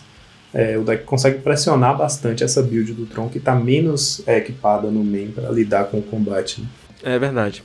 [0.54, 4.90] é, o deck consegue pressionar bastante essa build do Tron que está menos é, equipada
[4.90, 6.62] no main para lidar com o combate.
[6.62, 6.68] Né?
[7.04, 7.64] É verdade.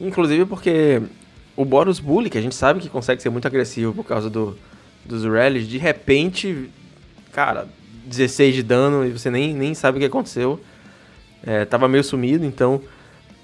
[0.00, 1.02] Inclusive porque
[1.56, 4.56] o Boros Bully, que a gente sabe que consegue ser muito agressivo por causa do,
[5.04, 6.70] dos rallies, de repente,
[7.32, 7.66] cara,
[8.06, 10.60] 16 de dano e você nem, nem sabe o que aconteceu.
[11.42, 12.82] É, tava meio sumido, então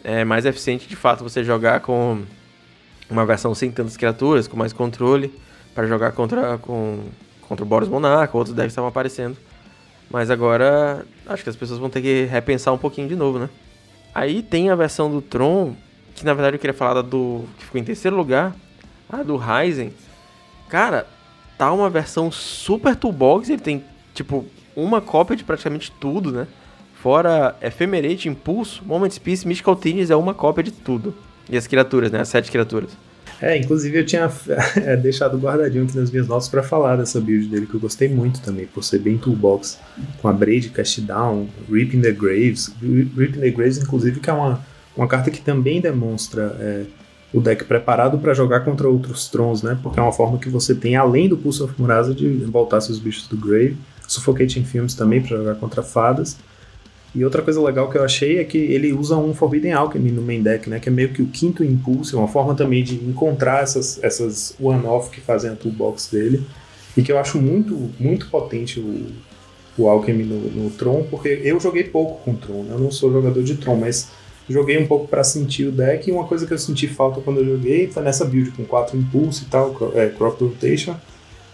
[0.04, 2.22] é mais eficiente de fato você jogar com
[3.08, 5.32] uma versão sem tantas criaturas, com mais controle,
[5.74, 7.04] para jogar contra com
[7.48, 9.36] contra o Boros Monarca, outros decks estavam aparecendo.
[10.10, 13.48] Mas agora acho que as pessoas vão ter que repensar um pouquinho de novo, né?
[14.14, 15.74] Aí tem a versão do Tron,
[16.14, 17.44] que na verdade eu queria falar do.
[17.58, 18.54] que ficou em terceiro lugar,
[19.08, 19.92] a do Ryzen.
[20.68, 21.06] Cara,
[21.58, 26.46] tá uma versão super toolbox, ele tem tipo uma cópia de praticamente tudo, né?
[26.94, 31.14] Fora Ephemerate, Impulso, Moment Peace, Mystical Teens é uma cópia de tudo.
[31.48, 32.20] E as criaturas, né?
[32.20, 32.90] As sete criaturas.
[33.40, 34.30] É, inclusive eu tinha
[34.76, 38.08] é, deixado guardadinho aqui nas minhas notas para falar dessa build dele, que eu gostei
[38.08, 39.78] muito também, por ser bem toolbox,
[40.20, 42.72] com a Braid, Cast Down, Reaping the Graves.
[42.80, 44.60] Reaping the Graves, inclusive, que é uma,
[44.96, 46.84] uma carta que também demonstra é,
[47.32, 49.78] o deck preparado para jogar contra outros Trons, né?
[49.82, 52.98] Porque é uma forma que você tem, além do Pulse of Murasa, de voltar seus
[52.98, 53.76] bichos do Grave.
[54.08, 56.38] Suffocating Films também para jogar contra fadas.
[57.16, 60.20] E outra coisa legal que eu achei é que ele usa um Forbidden Alchemy no
[60.20, 60.78] main deck, né?
[60.78, 64.54] Que é meio que o quinto impulso, é uma forma também de encontrar essas, essas
[64.60, 66.44] one-off que fazem a toolbox dele.
[66.94, 69.06] E que eu acho muito, muito potente o,
[69.78, 72.74] o Alchemy no, no Tron, porque eu joguei pouco com Tron, né?
[72.74, 74.10] Eu não sou jogador de Tron, mas
[74.46, 76.10] joguei um pouco para sentir o deck.
[76.10, 78.94] E uma coisa que eu senti falta quando eu joguei foi nessa build com quatro
[78.94, 80.94] impulsos e tal, é, Crop Rotation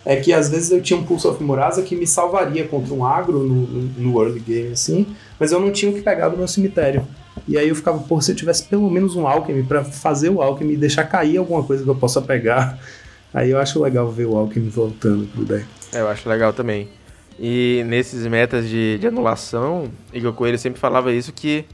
[0.05, 3.05] é que às vezes eu tinha um Pulse of Murasa que me salvaria contra um
[3.05, 5.07] agro no, no early game, assim,
[5.39, 7.07] mas eu não tinha o que pegar do meu cemitério.
[7.47, 10.43] E aí eu ficava, pô, se eu tivesse pelo menos um Alchemy para fazer o
[10.43, 12.79] Alchemy e deixar cair alguma coisa que eu possa pegar,
[13.33, 15.65] aí eu acho legal ver o Alchemy voltando pro deck.
[15.93, 16.89] É, eu acho legal também.
[17.39, 21.65] E nesses metas de, de anulação, Igor Coelho sempre falava isso, que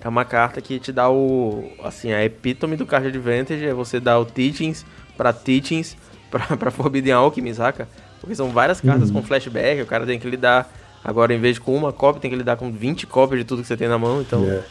[0.00, 3.98] é uma carta que te dá o, assim, a epítome do card advantage, é você
[3.98, 4.84] dar o Teachings
[5.16, 5.96] para Teachings
[6.30, 7.88] pra, pra Forbidden Alchemy, saca?
[8.20, 9.16] Porque são várias cartas uhum.
[9.16, 10.70] com flashback, o cara tem que lidar.
[11.04, 13.62] Agora, em vez de com uma cópia, tem que lidar com 20 cópias de tudo
[13.62, 14.44] que você tem na mão, então.
[14.44, 14.62] É.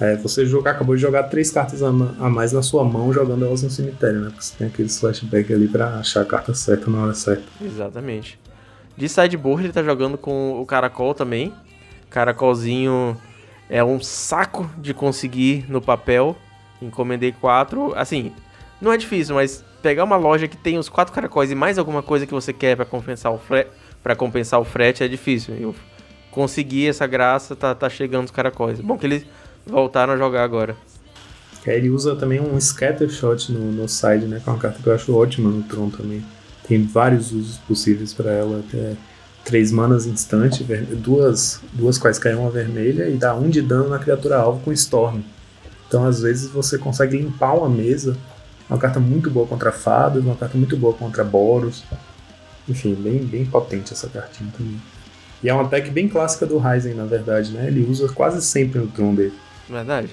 [0.00, 3.44] É, você jogar, acabou de jogar três cartas a, a, mais na sua mão jogando
[3.44, 4.30] elas no cemitério, né?
[4.30, 7.44] Porque você tem aquele flashback ali pra achar a carta certa na hora certa.
[7.62, 8.38] Exatamente.
[8.96, 11.52] De sideboard ele tá jogando com o Caracol também.
[12.10, 13.16] Caracolzinho
[13.68, 16.36] é um saco de conseguir no papel.
[16.82, 17.92] Encomendei quatro.
[17.94, 18.32] Assim,
[18.80, 22.02] não é difícil, mas pegar uma loja que tem os quatro caracóis e mais alguma
[22.02, 23.70] coisa que você quer para compensar o frete,
[24.02, 25.54] para compensar o frete é difícil.
[25.60, 25.74] Eu
[26.30, 28.80] consegui essa graça, tá, tá chegando os caracóis.
[28.80, 29.26] Bom que eles
[29.66, 30.74] voltaram a jogar agora.
[31.66, 34.40] É, ele usa também um scatter shot no, no side, né?
[34.42, 36.24] Que é uma carta que eu acho ótima no Tron também.
[36.66, 38.60] Tem vários usos possíveis para ela.
[38.60, 38.96] Até
[39.44, 43.98] três manas instante, duas, duas quais caem uma vermelha e dá um de dano na
[43.98, 45.20] criatura alvo com Storm.
[45.86, 48.16] Então às vezes você consegue limpar uma mesa
[48.68, 51.84] uma carta muito boa contra fadas, uma carta muito boa contra Boros.
[52.68, 54.80] Enfim, bem, bem potente essa cartinha também.
[55.42, 57.66] E é uma deck bem clássica do Ryzen, na verdade, né?
[57.66, 59.34] Ele usa quase sempre no Tron dele.
[59.68, 60.08] Verdade.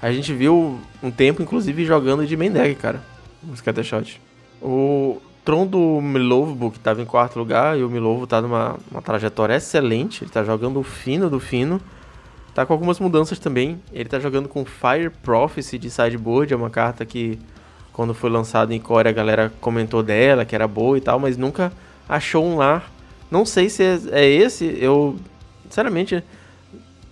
[0.00, 3.02] A gente viu um tempo, inclusive, jogando de main deck, cara.
[3.42, 4.20] No Scattershot.
[4.62, 9.02] O Tron do Milovo, que tava em quarto lugar, e o Milovo tá numa uma
[9.02, 10.22] trajetória excelente.
[10.22, 11.80] Ele tá jogando o fino do fino.
[12.54, 13.80] tá com algumas mudanças também.
[13.92, 17.38] Ele tá jogando com Fire Prophecy de sideboard, é uma carta que
[17.96, 21.38] quando foi lançada em Core a galera comentou dela, que era boa e tal, mas
[21.38, 21.72] nunca
[22.06, 22.92] achou um lar.
[23.30, 25.16] Não sei se é, é esse, eu
[25.64, 26.22] sinceramente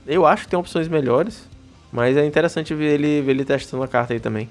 [0.06, 1.48] eu acho que tem opções melhores,
[1.90, 4.46] mas é interessante ver ele, ver ele testando a carta aí também.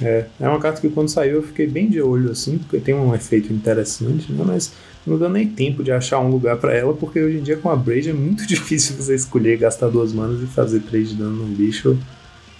[0.00, 2.94] É, é uma carta que quando saiu eu fiquei bem de olho assim, porque tem
[2.94, 4.44] um efeito interessante, né?
[4.46, 4.72] Mas
[5.04, 7.68] não deu nem tempo de achar um lugar para ela, porque hoje em dia com
[7.68, 11.44] a Braid é muito difícil você escolher, gastar duas manas e fazer três de dano
[11.44, 11.98] num bicho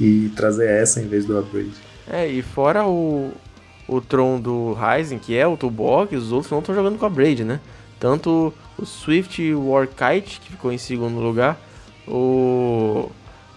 [0.01, 1.92] e trazer essa em vez do Abrade.
[2.11, 3.33] É, e fora o,
[3.87, 7.11] o Tron do Ryzen, que é o Tuborg, os outros não estão jogando com a
[7.11, 7.61] Braid, né?
[7.99, 11.59] Tanto o Swift Warkite, que ficou em segundo lugar,
[12.07, 13.11] o,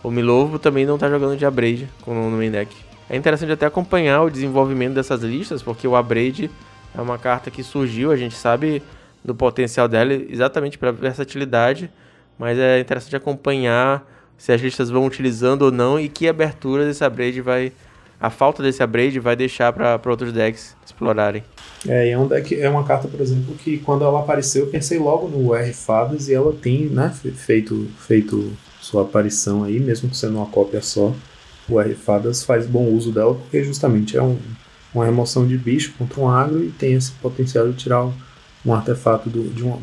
[0.03, 2.75] o Milovo também não está jogando de Abrade no main deck.
[3.09, 6.49] É interessante até acompanhar o desenvolvimento dessas listas, porque o Abrade
[6.95, 8.81] é uma carta que surgiu, a gente sabe
[9.23, 11.89] do potencial dela exatamente para versatilidade,
[12.37, 14.05] mas é interessante acompanhar
[14.37, 17.71] se as listas vão utilizando ou não e que abertura desse Abrade vai.
[18.19, 21.43] A falta desse Abrade vai deixar para outros decks explorarem.
[21.87, 24.97] É, é um deck, é uma carta, por exemplo, que quando ela apareceu, eu pensei
[24.97, 28.51] logo no R Fadas e ela tem né, feito, feito
[28.81, 31.13] sua aparição aí, mesmo sendo uma cópia só
[31.67, 34.37] o R Fadas faz bom uso dela porque justamente é um,
[34.93, 38.13] uma remoção de bicho contra um agro e tem esse potencial de tirar um,
[38.65, 39.79] um artefato do, de um.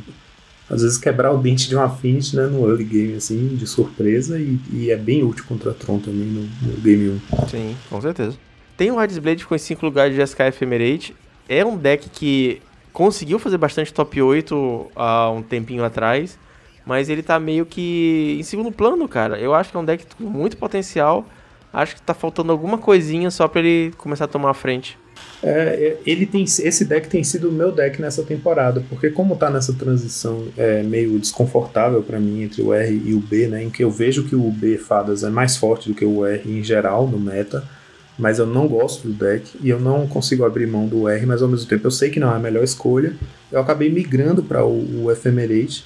[0.73, 4.39] Às vezes quebrar o dente de uma Affinity né, no early game, assim, de surpresa,
[4.39, 7.49] e, e é bem útil contra Tron também no, no, game 1.
[7.49, 8.37] Sim, com certeza.
[8.77, 11.15] Tem o Hades Blade em 5 lugares de SK Ephemerate.
[11.49, 16.39] É um deck que conseguiu fazer bastante top 8 há um tempinho atrás,
[16.87, 19.39] mas ele tá meio que em segundo plano, cara.
[19.39, 21.27] Eu acho que é um deck com muito potencial
[21.73, 24.99] acho que tá faltando alguma coisinha só para ele começar a tomar a frente.
[25.43, 29.35] É, é, ele tem esse deck tem sido o meu deck nessa temporada, porque como
[29.35, 33.65] tá nessa transição é, meio desconfortável para mim entre o R e o B, né,
[33.65, 36.49] em que eu vejo que o B fadas é mais forte do que o R
[36.49, 37.69] em geral no meta,
[38.17, 41.43] mas eu não gosto do deck e eu não consigo abrir mão do R, mas
[41.43, 43.15] ao mesmo tempo eu sei que não é a melhor escolha.
[43.51, 45.85] Eu acabei migrando para o, o Ephemerate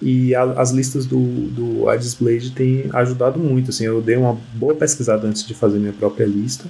[0.00, 1.84] e a, as listas do, do
[2.20, 3.70] Blade têm ajudado muito.
[3.70, 6.64] Assim, eu dei uma boa pesquisada antes de fazer minha própria lista.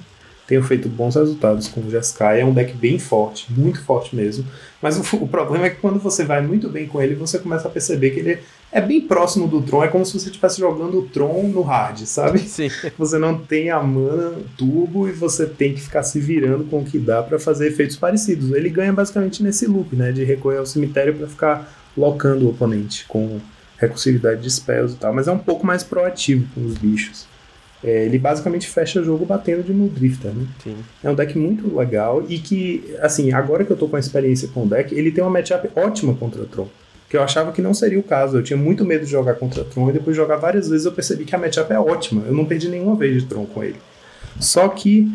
[0.48, 2.40] Tenho feito bons resultados com o Jeskai.
[2.40, 4.46] É um deck bem forte, muito forte mesmo.
[4.80, 7.68] Mas o, o, problema é que quando você vai muito bem com ele, você começa
[7.68, 8.38] a perceber que ele
[8.72, 9.84] é bem próximo do Tron.
[9.84, 12.38] É como se você estivesse jogando o Tron no hard, sabe?
[12.38, 12.70] Sim.
[12.98, 16.84] Você não tem a mana turbo e você tem que ficar se virando com o
[16.84, 18.50] que dá para fazer efeitos parecidos.
[18.52, 20.12] Ele ganha basicamente nesse loop, né?
[20.12, 23.38] De recorrer ao cemitério para ficar locando o oponente com
[23.78, 27.27] recursividade de spells e tal, mas é um pouco mais proativo com os bichos.
[27.82, 30.46] É, ele basicamente fecha o jogo batendo de Muldrifter, né?
[30.62, 30.76] Sim.
[31.02, 34.48] É um deck muito legal e que, assim, agora que eu tô com a experiência
[34.48, 36.68] com o deck, ele tem uma matchup ótima contra o Tron.
[37.08, 38.36] Que eu achava que não seria o caso.
[38.36, 40.84] Eu tinha muito medo de jogar contra o Tron e depois de jogar várias vezes
[40.84, 42.24] eu percebi que a matchup é ótima.
[42.26, 43.76] Eu não perdi nenhuma vez de Tron com ele.
[44.40, 45.10] Só que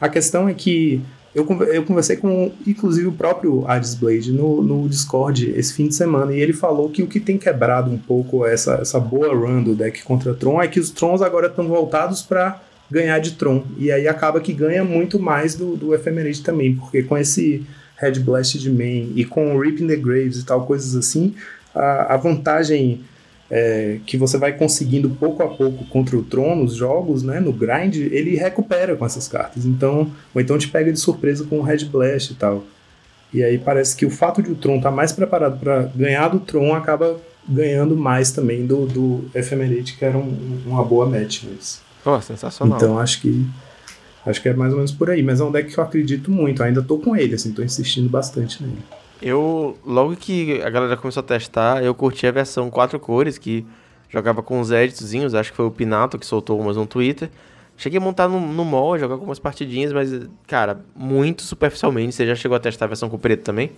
[0.00, 1.02] a questão é que
[1.36, 5.94] eu, eu conversei com, inclusive, o próprio Hades Blade no, no Discord esse fim de
[5.94, 9.62] semana, e ele falou que o que tem quebrado um pouco essa, essa boa run
[9.62, 13.64] do deck contra Tron é que os Trons agora estão voltados para ganhar de Tron.
[13.76, 17.66] E aí acaba que ganha muito mais do, do Ephemerate também, porque com esse
[17.98, 21.34] Red Blast de main e com o Rip the Graves e tal, coisas assim,
[21.74, 23.02] a, a vantagem
[23.50, 27.52] é, que você vai conseguindo pouco a pouco contra o Tron nos jogos, né, no
[27.52, 29.64] grind, ele recupera com essas cartas.
[29.64, 32.64] Então, ou então te pega de surpresa com o Red Blast e tal.
[33.32, 36.28] E aí parece que o fato de o Tron estar tá mais preparado para ganhar
[36.28, 37.16] do Tron acaba
[37.48, 41.44] ganhando mais também do, do Ephemerate, que era um, uma boa match.
[41.44, 41.80] Mas...
[42.04, 42.76] Oh, sensacional.
[42.76, 43.46] Então acho que
[44.24, 45.22] acho que é mais ou menos por aí.
[45.22, 46.62] Mas é um deck que eu acredito muito.
[46.62, 48.82] ainda tô com ele, assim, tô insistindo bastante nele.
[49.20, 53.66] Eu, logo que a galera começou a testar, eu curti a versão quatro cores, que
[54.08, 57.30] jogava com os editzinhos, acho que foi o Pinato que soltou umas no Twitter.
[57.78, 60.10] Cheguei a montar no, no mall, jogar algumas partidinhas, mas,
[60.46, 62.14] cara, muito superficialmente.
[62.14, 63.70] Você já chegou a testar a versão com preto também?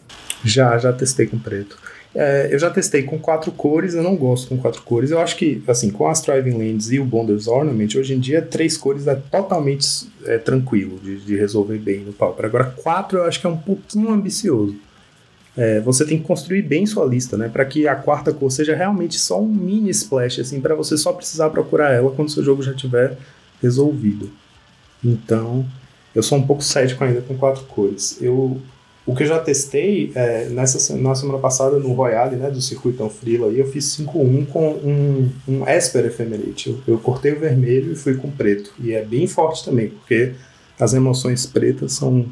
[0.45, 1.76] Já, já testei com preto.
[2.14, 5.11] É, eu já testei com quatro cores, eu não gosto com quatro cores.
[5.11, 8.41] Eu acho que, assim, com as Thriving Lands e o Bonders Ornament, hoje em dia,
[8.41, 12.47] três cores é totalmente é, tranquilo de, de resolver bem no Pauper.
[12.47, 14.76] Agora, quatro eu acho que é um pouquinho ambicioso
[15.59, 17.49] é, você tem que construir bem sua lista, né?
[17.49, 21.13] Para que a quarta cor seja realmente só um mini splash, assim, para você só
[21.13, 23.19] precisar procurar ela quando seu jogo já tiver
[23.61, 24.31] resolvido.
[25.05, 25.67] Então,
[26.15, 28.19] eu sou um pouco cético ainda com quatro cores.
[28.23, 28.61] Eu,
[29.05, 33.09] o que eu já testei é, nessa na semana passada no Royale, né, do circuito
[33.09, 36.71] Frila, eu fiz 5-1 com um, um Esper Ephemerate.
[36.71, 38.73] Eu, eu cortei o vermelho e fui com preto.
[38.79, 40.35] E é bem forte também, porque
[40.79, 42.27] as emoções pretas são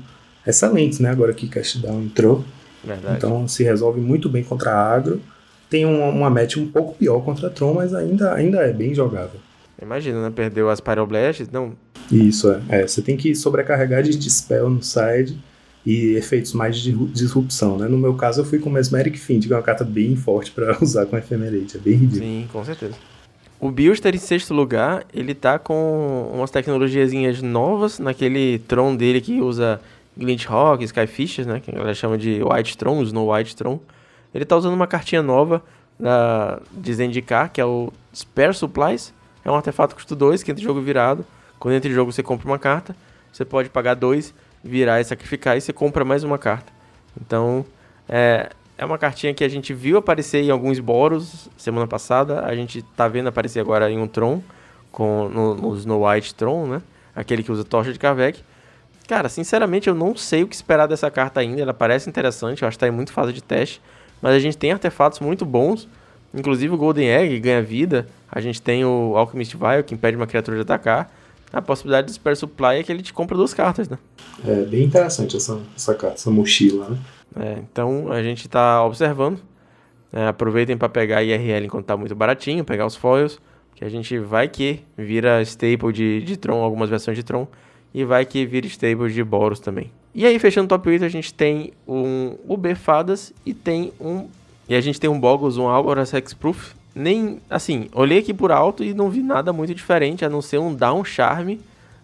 [0.46, 1.10] excelentes, né?
[1.10, 2.44] Agora que Cashdown entrou.
[2.84, 3.16] Verdade.
[3.16, 5.20] Então se resolve muito bem contra a agro.
[5.68, 9.40] tem uma, uma match um pouco pior contra Tron, mas ainda, ainda é bem jogável.
[9.80, 10.32] Imagina, né?
[10.34, 11.72] Perdeu as Pyroblast, não.
[12.10, 12.60] Isso, é.
[12.68, 12.86] é.
[12.86, 15.38] Você tem que sobrecarregar de Dispel no side
[15.84, 17.86] e efeitos mais de disrupção, né?
[17.86, 20.76] No meu caso, eu fui com Mesmeric Fiend, que é uma carta bem forte para
[20.82, 22.24] usar com Ephemerate, é bem ridículo.
[22.24, 22.94] Sim, com certeza.
[23.58, 29.40] O Bilster, em sexto lugar, ele tá com umas tecnologiazinhas novas naquele Tron dele que
[29.40, 29.80] usa
[30.16, 31.60] Glint Rock, Skyfishes, né?
[31.60, 33.78] Que a galera chama de White Tron, Snow White Tron.
[34.34, 35.62] Ele tá usando uma cartinha nova
[35.98, 39.12] da, de Zendikar, que é o Spare Supplies.
[39.44, 41.24] É um artefato custo 2, que entra jogo virado.
[41.58, 42.96] Quando entra em jogo você compra uma carta.
[43.32, 46.72] Você pode pagar 2, virar e sacrificar, e você compra mais uma carta.
[47.20, 47.64] Então,
[48.08, 52.44] é, é uma cartinha que a gente viu aparecer em alguns Boros semana passada.
[52.44, 54.42] A gente tá vendo aparecer agora em um Tron,
[54.90, 56.82] com, no, no Snow White Tron, né?
[57.14, 58.42] Aquele que usa tocha de Kavek.
[59.08, 61.62] Cara, sinceramente eu não sei o que esperar dessa carta ainda.
[61.62, 63.80] Ela parece interessante, eu acho que tá em muito fase de teste.
[64.20, 65.88] Mas a gente tem artefatos muito bons.
[66.34, 68.06] Inclusive o Golden Egg ganha vida.
[68.30, 71.10] A gente tem o Alchemist Vial, que impede uma criatura de atacar.
[71.52, 73.98] A possibilidade de Spare Supply é que ele te compra duas cartas, né?
[74.44, 76.98] É bem interessante essa, essa carta, essa mochila, né?
[77.38, 79.40] É, então a gente está observando.
[80.12, 83.38] É, aproveitem para pegar IRL enquanto está muito baratinho, pegar os foils.
[83.74, 87.46] Que a gente vai que vira staple de, de Tron, algumas versões de Tron.
[87.96, 89.90] E vai que vira stable de Boros também.
[90.14, 94.26] E aí, fechando o top 8, a gente tem um UB Fadas e tem um.
[94.68, 96.74] E a gente tem um Boggles, um Algoras Hexproof.
[96.94, 97.40] Nem.
[97.48, 100.74] Assim, olhei aqui por alto e não vi nada muito diferente, a não ser um
[100.74, 101.58] Down Charme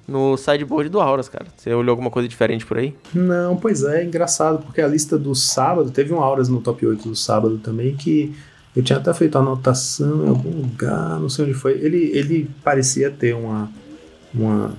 [0.09, 1.45] no sideboard do Auras, cara.
[1.55, 2.95] Você olhou alguma coisa diferente por aí?
[3.12, 6.86] Não, pois é, é engraçado, porque a lista do sábado, teve um Auras no top
[6.86, 8.34] 8 do sábado também que
[8.74, 11.72] eu tinha até feito anotação em algum lugar, não sei onde foi.
[11.72, 13.70] Ele, ele parecia ter uma,
[14.34, 14.72] uma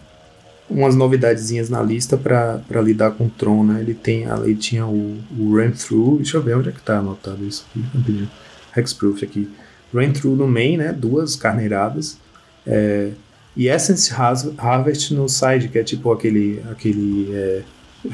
[0.73, 3.81] umas novidadezinhas na lista para lidar com o Tron, né?
[3.81, 6.97] Ele tem, ele tinha o, o Ram Through, deixa eu ver onde é que tá
[6.97, 8.29] anotado isso aqui, rapidinho.
[8.75, 9.49] Hexproof aqui.
[9.93, 10.91] Ram Through no main, né?
[10.91, 12.17] Duas carneiradas.
[12.65, 13.11] É,
[13.55, 14.11] e Essence
[14.57, 17.61] Harvest no side, que é tipo aquele, aquele é,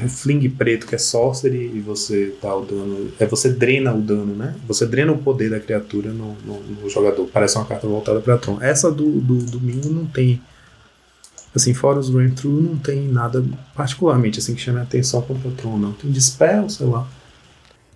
[0.08, 3.10] fling preto que é sorcery e você dá o dano.
[3.18, 4.54] É, você drena o dano, né?
[4.68, 7.26] Você drena o poder da criatura no, no, no jogador.
[7.32, 8.58] Parece uma carta voltada para Tron.
[8.60, 10.40] Essa do, do domingo não tem
[11.54, 13.44] Assim, fora os Rain Through, não tem nada
[13.74, 15.92] particularmente assim que chame a atenção contra o Tron, não.
[15.92, 17.08] Tem Dispel, sei lá.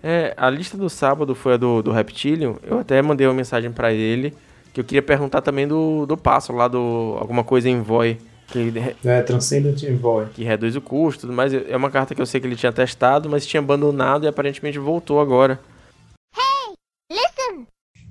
[0.03, 2.55] É, a lista do sábado foi a do, do Reptilion.
[2.63, 4.33] Eu até mandei uma mensagem para ele
[4.73, 8.19] que eu queria perguntar também do, do passo lá do alguma coisa em Void.
[8.47, 8.71] Que,
[9.05, 10.27] é, Transcendent Envoy.
[10.33, 11.53] Que reduz o custo tudo mais.
[11.53, 14.77] É uma carta que eu sei que ele tinha testado, mas tinha abandonado e aparentemente
[14.77, 15.59] voltou agora.
[16.37, 16.75] Hey,
[17.11, 17.65] listen!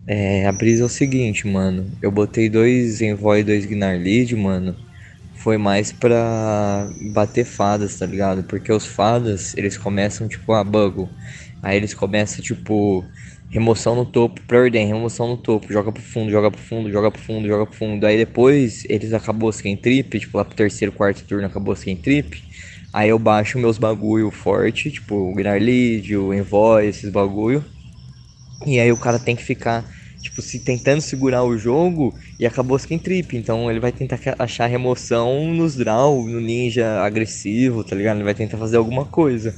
[0.09, 1.88] É, a brisa é o seguinte, mano.
[2.03, 4.74] Eu botei dois Envoy e dois Gnarlid, mano
[5.45, 8.42] foi mais pra bater fadas, tá ligado?
[8.45, 11.07] Porque os fadas, eles começam, tipo, a buggle.
[11.62, 13.05] Aí eles começam, tipo,
[13.51, 17.20] remoção no topo, preordem, remoção no topo, joga pro fundo, joga pro fundo, joga pro
[17.20, 18.07] fundo, joga pro fundo.
[18.07, 22.42] Aí depois eles acabou sem trip, tipo, lá pro terceiro, quarto turno acabou sem trip.
[22.90, 27.62] Aí eu baixo meus bagulho forte, tipo, o Gnarlead, o Envoy, esses bagulho.
[28.66, 29.84] E aí o cara tem que ficar
[30.25, 33.37] tipo, se tentando segurar o jogo e acabou skin trip.
[33.37, 38.16] Então ele vai tentar achar remoção nos draw, no ninja agressivo, tá ligado?
[38.16, 39.55] Ele vai tentar fazer alguma coisa.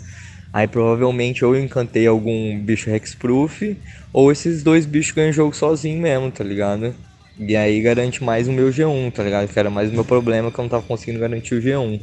[0.53, 3.77] Aí provavelmente ou eu encantei algum bicho hexproof,
[4.13, 6.95] ou esses dois bichos ganham jogo sozinho mesmo, tá ligado?
[7.39, 9.49] E aí garante mais o meu G1, tá ligado?
[9.49, 12.01] Que era mais o meu problema que eu não tava conseguindo garantir o G1.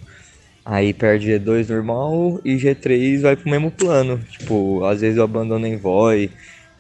[0.66, 4.20] Aí perde G2 normal e G3 vai pro mesmo plano.
[4.30, 6.30] Tipo, às vezes eu abandono Envoy,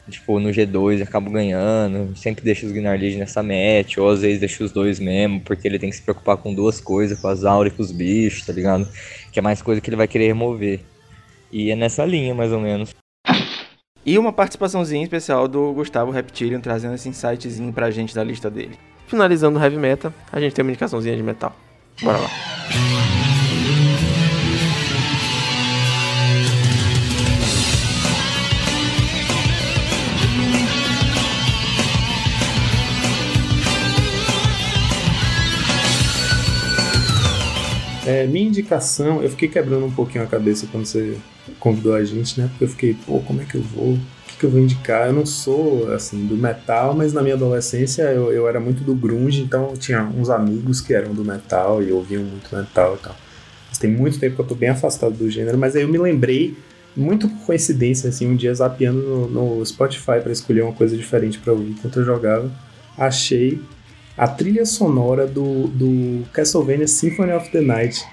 [0.09, 4.63] tipo, no G2 acabo ganhando, sempre deixo os Gnarlid nessa match, ou às vezes deixo
[4.63, 7.71] os dois mesmo, porque ele tem que se preocupar com duas coisas, com as auras
[7.71, 8.87] e com os bichos, tá ligado?
[9.31, 10.79] Que é mais coisa que ele vai querer remover.
[11.51, 12.93] E é nessa linha, mais ou menos.
[14.05, 18.77] E uma participaçãozinha especial do Gustavo Reptilian, trazendo esse insightzinho pra gente da lista dele.
[19.07, 21.55] Finalizando o Heavy Metal, a gente tem uma indicaçãozinha de metal.
[22.01, 22.29] Bora lá.
[38.13, 41.17] É, minha indicação, eu fiquei quebrando um pouquinho a cabeça quando você
[41.59, 42.47] convidou a gente, né?
[42.47, 43.93] Porque eu fiquei, pô, como é que eu vou?
[43.93, 45.07] O que, que eu vou indicar?
[45.07, 48.93] Eu não sou, assim, do metal, mas na minha adolescência eu, eu era muito do
[48.93, 53.03] grunge, então eu tinha uns amigos que eram do metal e ouviam muito metal e
[53.03, 53.15] tal.
[53.67, 55.97] Mas tem muito tempo que eu tô bem afastado do gênero, mas aí eu me
[55.97, 56.55] lembrei,
[56.95, 61.39] muito por coincidência, assim, um dia zapeando no, no Spotify para escolher uma coisa diferente
[61.39, 62.51] para ouvir enquanto eu jogava,
[62.95, 63.59] achei
[64.17, 68.05] a trilha sonora do, do Castlevania Symphony of the Night,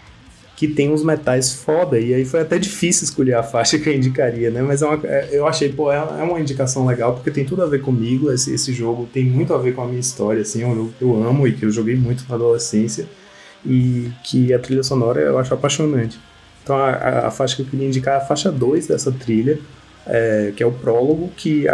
[0.57, 3.95] que tem uns metais foda, e aí foi até difícil escolher a faixa que eu
[3.95, 4.61] indicaria, né?
[4.61, 7.63] Mas é uma, é, eu achei, pô, é, é, uma indicação legal, porque tem tudo
[7.63, 10.61] a ver comigo, esse, esse jogo tem muito a ver com a minha história, assim,
[10.63, 13.07] eu, eu amo e que eu joguei muito na adolescência,
[13.65, 16.19] e que a trilha sonora eu acho apaixonante.
[16.63, 19.59] Então a, a, a faixa que eu queria indicar é a faixa 2 dessa trilha,
[20.07, 21.67] é, que é o prólogo, que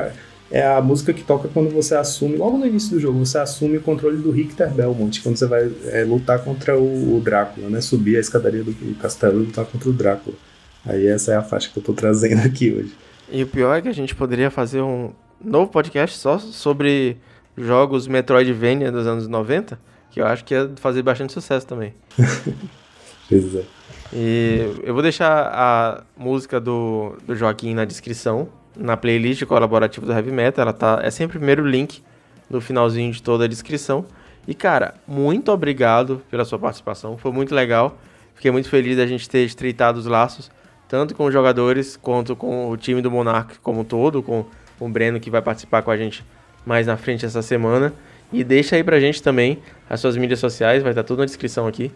[0.50, 3.78] é a música que toca quando você assume, logo no início do jogo, você assume
[3.78, 7.80] o controle do Richter Belmont, quando você vai é, lutar contra o, o, Drácula, né?
[7.80, 10.36] Subir a escadaria do, do castelo e lutar contra o Drácula.
[10.84, 12.94] Aí essa é a faixa que eu tô trazendo aqui hoje.
[13.30, 15.10] E o pior é que a gente poderia fazer um
[15.44, 17.16] novo podcast só sobre
[17.56, 19.78] jogos Metroidvania dos anos 90,
[20.10, 21.92] que eu acho que ia fazer bastante sucesso também.
[23.28, 23.64] pois é.
[24.12, 30.12] E eu vou deixar a música do, do Joaquim na descrição, na playlist colaborativa do
[30.12, 30.62] Heavy Metal.
[30.62, 32.02] Ela tá, é sempre o primeiro link
[32.48, 34.04] no finalzinho de toda a descrição.
[34.46, 37.16] E cara, muito obrigado pela sua participação.
[37.18, 37.98] Foi muito legal.
[38.34, 40.50] Fiquei muito feliz da gente ter estreitado os laços,
[40.88, 44.44] tanto com os jogadores quanto com o time do Monarch como um todo, com,
[44.78, 46.24] o Breno que vai participar com a gente
[46.64, 47.92] mais na frente essa semana.
[48.32, 49.58] E deixa aí pra gente também
[49.88, 51.90] as suas mídias sociais, vai estar tudo na descrição aqui.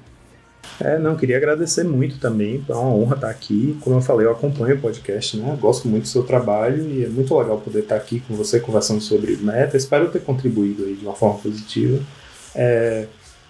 [0.80, 3.76] É, não, queria agradecer muito também, é uma honra estar aqui.
[3.82, 5.56] Como eu falei, eu acompanho o podcast, né?
[5.60, 9.00] Gosto muito do seu trabalho e é muito legal poder estar aqui com você conversando
[9.00, 9.76] sobre meta.
[9.76, 12.02] Espero ter contribuído aí de uma forma positiva.
[12.54, 13.06] É,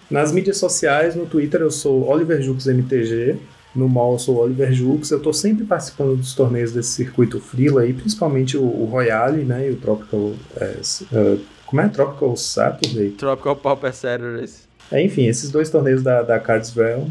[0.09, 3.37] nas mídias sociais, no Twitter eu sou Oliver Jux MTG,
[3.73, 5.09] no mall eu sou Oliver Jux.
[5.09, 9.69] Eu estou sempre participando dos torneios desse circuito Freela aí, principalmente o, o Royale, né?
[9.69, 10.33] E o Tropical.
[10.57, 10.81] É,
[11.13, 11.87] uh, como é?
[11.87, 13.11] Tropical Saturday?
[13.11, 14.67] Tropical Pauper Saturdays.
[14.91, 17.07] É, enfim, esses dois torneios da, da Cards Realm,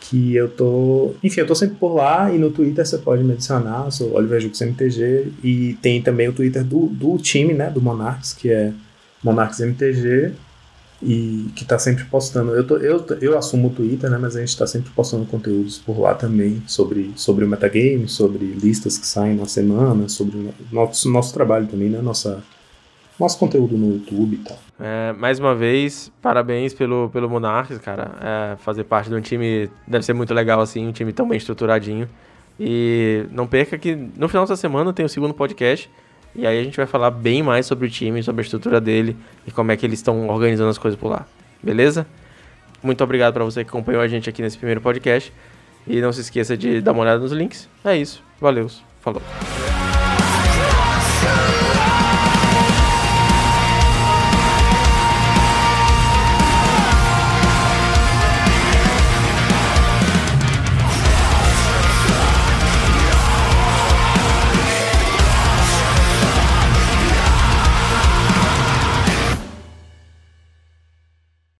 [0.00, 1.14] que eu tô.
[1.22, 4.40] Enfim, eu tô sempre por lá e no Twitter você pode me adicionar, sou Oliver
[4.40, 8.72] Jux MTG, e tem também o Twitter do, do time, né, do Monarchs, que é
[9.22, 10.32] Monarchs MTG,
[11.02, 12.52] e que tá sempre postando.
[12.52, 15.78] Eu, tô, eu, eu assumo o Twitter, né, mas a gente tá sempre postando conteúdos
[15.78, 20.54] por lá também sobre, sobre o metagame, sobre listas que saem na semana, sobre o
[20.70, 22.42] nosso, nosso trabalho também, né, nossa
[23.18, 24.58] nosso conteúdo no YouTube e tal.
[24.80, 28.12] É, mais uma vez, parabéns pelo, pelo Monarchs, cara.
[28.20, 31.38] É, fazer parte de um time deve ser muito legal, assim, um time tão bem
[31.38, 32.08] estruturadinho.
[32.58, 35.90] E não perca que no final dessa semana tem o segundo podcast.
[36.34, 39.16] E aí a gente vai falar bem mais sobre o time, sobre a estrutura dele
[39.46, 41.26] e como é que eles estão organizando as coisas por lá.
[41.62, 42.06] Beleza?
[42.82, 45.32] Muito obrigado para você que acompanhou a gente aqui nesse primeiro podcast.
[45.86, 47.68] E não se esqueça de dar uma olhada nos links.
[47.84, 48.22] É isso.
[48.40, 48.68] Valeu.
[49.00, 49.22] Falou.